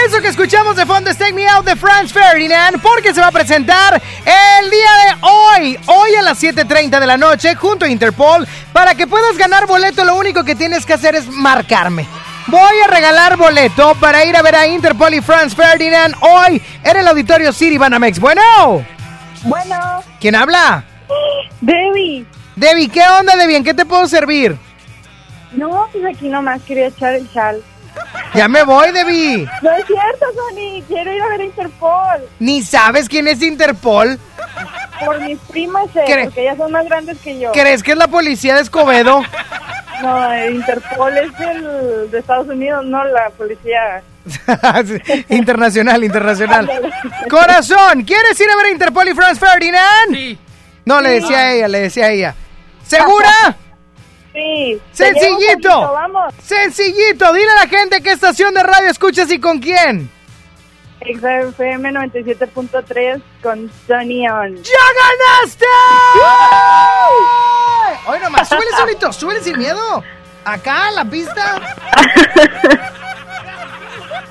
[0.06, 3.28] Eso que escuchamos de fondo es Take Me Out de Franz Ferdinand porque se va
[3.28, 7.88] a presentar el día de hoy, hoy a las 7.30 de la noche junto a
[7.88, 8.48] Interpol.
[8.72, 12.08] Para que puedas ganar boleto lo único que tienes que hacer es marcarme.
[12.48, 16.98] Voy a regalar boleto para ir a ver a Interpol y Franz Ferdinand hoy en
[16.98, 18.20] el Auditorio City Banamex.
[18.20, 18.42] Bueno.
[19.44, 20.04] Bueno.
[20.20, 20.84] ¿Quién habla?
[21.62, 22.26] Debbie.
[22.56, 23.58] Debbie, ¿qué onda, Debbie?
[23.58, 24.56] ¿En qué te puedo servir?
[25.54, 27.62] No, pues aquí nomás quería echar el chal.
[28.34, 29.48] Ya me voy, Debbie.
[29.62, 30.84] No es cierto, Sony.
[30.88, 32.30] Quiero ir a ver a Interpol.
[32.40, 34.20] ¿Ni sabes quién es Interpol?
[35.04, 37.52] Por mis primas, eh, ¿Cre- porque ellas son más grandes que yo.
[37.54, 39.24] ¿Crees que es la policía de Escobedo?
[40.02, 44.04] No, eh, Interpol es el de Estados Unidos, no la policía.
[45.30, 46.70] internacional, internacional.
[47.30, 50.14] Corazón, ¿quieres ir a ver a Interpol y Franz Ferdinand?
[50.14, 50.38] Sí.
[50.86, 52.36] No, le decía a ella, le decía a ella.
[52.86, 53.58] ¿Segura?
[54.34, 54.80] Sí.
[54.92, 55.70] Sencillito.
[55.70, 56.34] poquito, vamos.
[56.44, 57.34] Sencillito.
[57.34, 60.10] Dile a la gente qué estación de radio escuchas y con quién.
[61.06, 64.56] XFM 97.3 con Sony On.
[64.56, 65.66] ¡Ya ganaste!
[68.08, 70.04] Oye, nomás, súbele solito, súbele sin miedo.
[70.44, 71.62] Acá, la pista.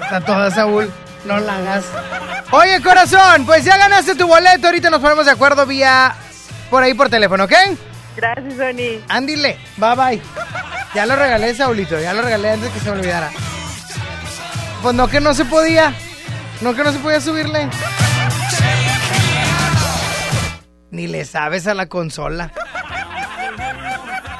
[0.02, 0.90] Está toda, Saúl.
[1.24, 1.84] No la hagas.
[2.50, 4.66] Oye, corazón, pues ya ganaste tu boleto.
[4.66, 6.14] Ahorita nos ponemos de acuerdo vía
[6.70, 7.52] por ahí por teléfono, ¿ok?
[8.16, 9.00] Gracias, Sony.
[9.08, 10.22] Ándile, bye bye.
[10.94, 13.30] Ya lo regalé, Saulito, ya lo regalé antes que se me olvidara.
[14.82, 15.92] Pues no que no se podía.
[16.64, 17.68] No que no se podía subirle.
[20.90, 22.50] Ni le sabes a la consola.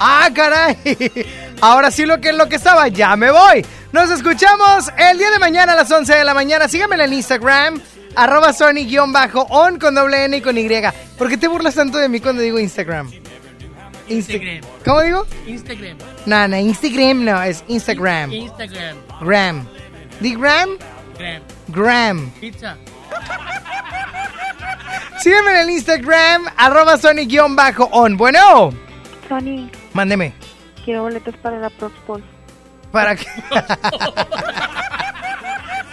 [0.01, 0.77] ¡Ah, caray!
[1.61, 3.65] Ahora sí lo que es lo que estaba, ya me voy.
[3.93, 6.67] Nos escuchamos el día de mañana a las 11 de la mañana.
[6.67, 7.79] Síganme en Instagram,
[8.17, 10.67] arroba Sony-on con doble N y con Y.
[11.19, 13.11] ¿Por qué te burlas tanto de mí cuando digo Instagram?
[14.09, 15.27] Insta- ¿Cómo digo?
[15.47, 15.99] Instagram.
[16.25, 18.33] No, no, Instagram no, es Instagram.
[18.33, 18.97] Instagram.
[19.21, 19.67] Gram.
[20.21, 20.71] ¿Di gram?
[21.19, 21.43] Gram.
[21.69, 22.31] Gram.
[22.41, 22.77] Pizza.
[25.21, 28.17] Sígueme en el Instagram, arroba Sony-on.
[28.17, 28.71] Bueno,
[29.29, 30.33] Sony, mándeme.
[30.85, 32.23] quiero boletos para la Proxpol.
[32.93, 33.27] Para que...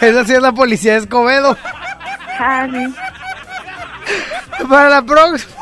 [0.00, 1.56] Esa sí es la policía de Escobedo.
[2.38, 2.94] Honey.
[4.68, 5.54] Para la próxima.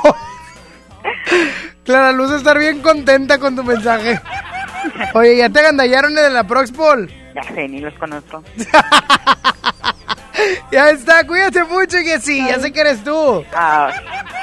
[1.85, 4.20] Clara Luz estar bien contenta con tu mensaje.
[5.15, 7.12] Oye, ¿ya te agandallaron de la Proxpol?
[7.35, 8.43] Ya sé, ni los conozco.
[10.73, 13.45] Ya está, cuídate mucho, sí, ya sé que eres tú.
[13.55, 13.91] Ah.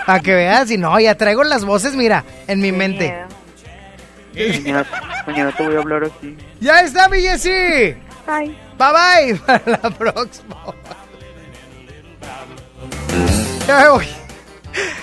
[0.06, 3.14] Para que veas, y no, ya traigo las voces, mira, en mi mente.
[4.36, 4.86] Mañana,
[5.26, 6.38] mañana te voy a hablar así.
[6.60, 7.95] Ya está, mi Jessy.
[8.28, 8.56] Bye.
[8.78, 9.36] Bye bye.
[9.45, 10.56] Para la próxima.
[13.68, 14.07] Ya me voy.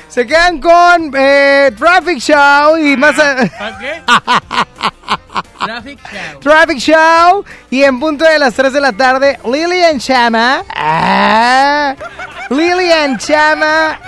[0.09, 3.19] Se quedan con eh, Traffic Show y más.
[3.19, 4.03] a- ¿Para qué?
[5.59, 6.41] Traffic Show.
[6.41, 10.65] Traffic Show y en punto de las 3 de la tarde, Lilian Chama.
[10.75, 11.95] Ah,
[12.51, 14.01] Lilian Chama.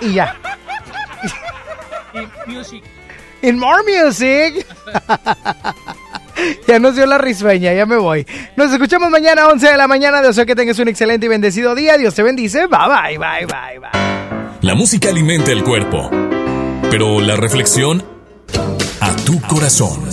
[0.00, 0.36] Y ya.
[2.14, 2.82] Y music.
[3.42, 4.66] In more music.
[6.66, 8.26] ya nos dio la risueña, ya me voy.
[8.56, 10.22] Nos escuchamos mañana a 11 de la mañana.
[10.22, 11.96] Deseo que tengas un excelente y bendecido día.
[11.98, 12.66] Dios te bendice.
[12.66, 13.90] Bye bye, bye, bye, bye.
[14.60, 16.08] La música alimenta el cuerpo,
[16.90, 18.04] pero la reflexión
[19.00, 20.08] a tu corazón.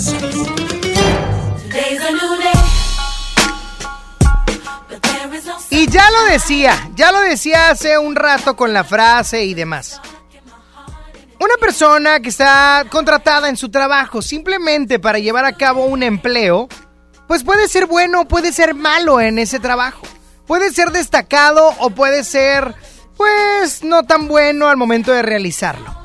[5.89, 9.99] Ya lo decía, ya lo decía hace un rato con la frase y demás.
[11.39, 16.67] Una persona que está contratada en su trabajo simplemente para llevar a cabo un empleo,
[17.27, 20.01] pues puede ser bueno o puede ser malo en ese trabajo.
[20.45, 22.75] Puede ser destacado o puede ser,
[23.17, 25.95] pues, no tan bueno al momento de realizarlo.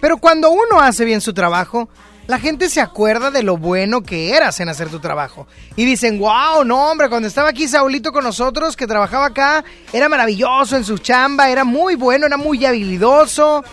[0.00, 1.88] Pero cuando uno hace bien su trabajo,
[2.26, 5.46] la gente se acuerda de lo bueno que eras en hacer tu trabajo.
[5.76, 10.08] Y dicen, wow, no hombre, cuando estaba aquí Saulito con nosotros, que trabajaba acá, era
[10.08, 13.64] maravilloso en su chamba, era muy bueno, era muy habilidoso.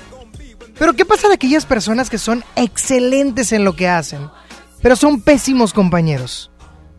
[0.77, 4.29] Pero ¿qué pasa de aquellas personas que son excelentes en lo que hacen,
[4.81, 6.51] pero son pésimos compañeros?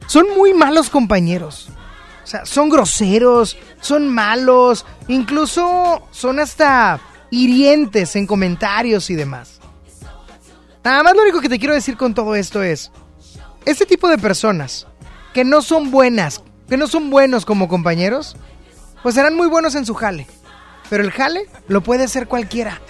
[0.06, 1.68] Son muy malos compañeros.
[2.22, 7.01] O sea, son groseros, son malos, incluso son hasta
[7.31, 9.53] hirientes en comentarios y demás.
[10.85, 12.93] Nada más lo único que te quiero decir con todo esto es,
[13.65, 14.86] este tipo de personas
[15.32, 18.36] que no son buenas, que no son buenos como compañeros,
[19.02, 20.27] pues serán muy buenos en su jale.
[20.90, 22.82] Pero el jale lo puede hacer cualquiera.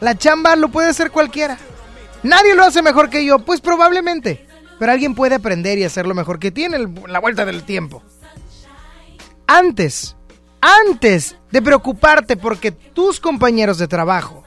[0.00, 1.58] La chamba lo puede hacer cualquiera.
[2.22, 4.46] Nadie lo hace mejor que yo, pues probablemente.
[4.78, 8.02] Pero alguien puede aprender y hacerlo mejor que tiene la vuelta del tiempo.
[9.46, 10.16] antes,
[10.62, 14.42] antes de preocuparte porque tus compañeros de trabajo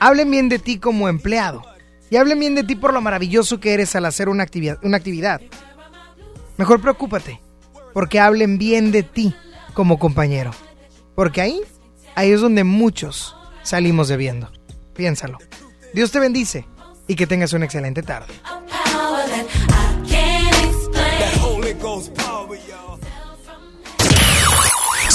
[0.00, 1.62] hablen bien de ti como empleado
[2.10, 4.96] y hablen bien de ti por lo maravilloso que eres al hacer una actividad, una
[4.96, 5.40] actividad.
[6.56, 7.40] Mejor preocúpate
[7.92, 9.34] porque hablen bien de ti
[9.74, 10.50] como compañero.
[11.14, 11.60] Porque ahí,
[12.14, 14.50] ahí es donde muchos salimos debiendo.
[14.94, 15.38] Piénsalo.
[15.94, 16.66] Dios te bendice
[17.06, 18.34] y que tengas una excelente tarde.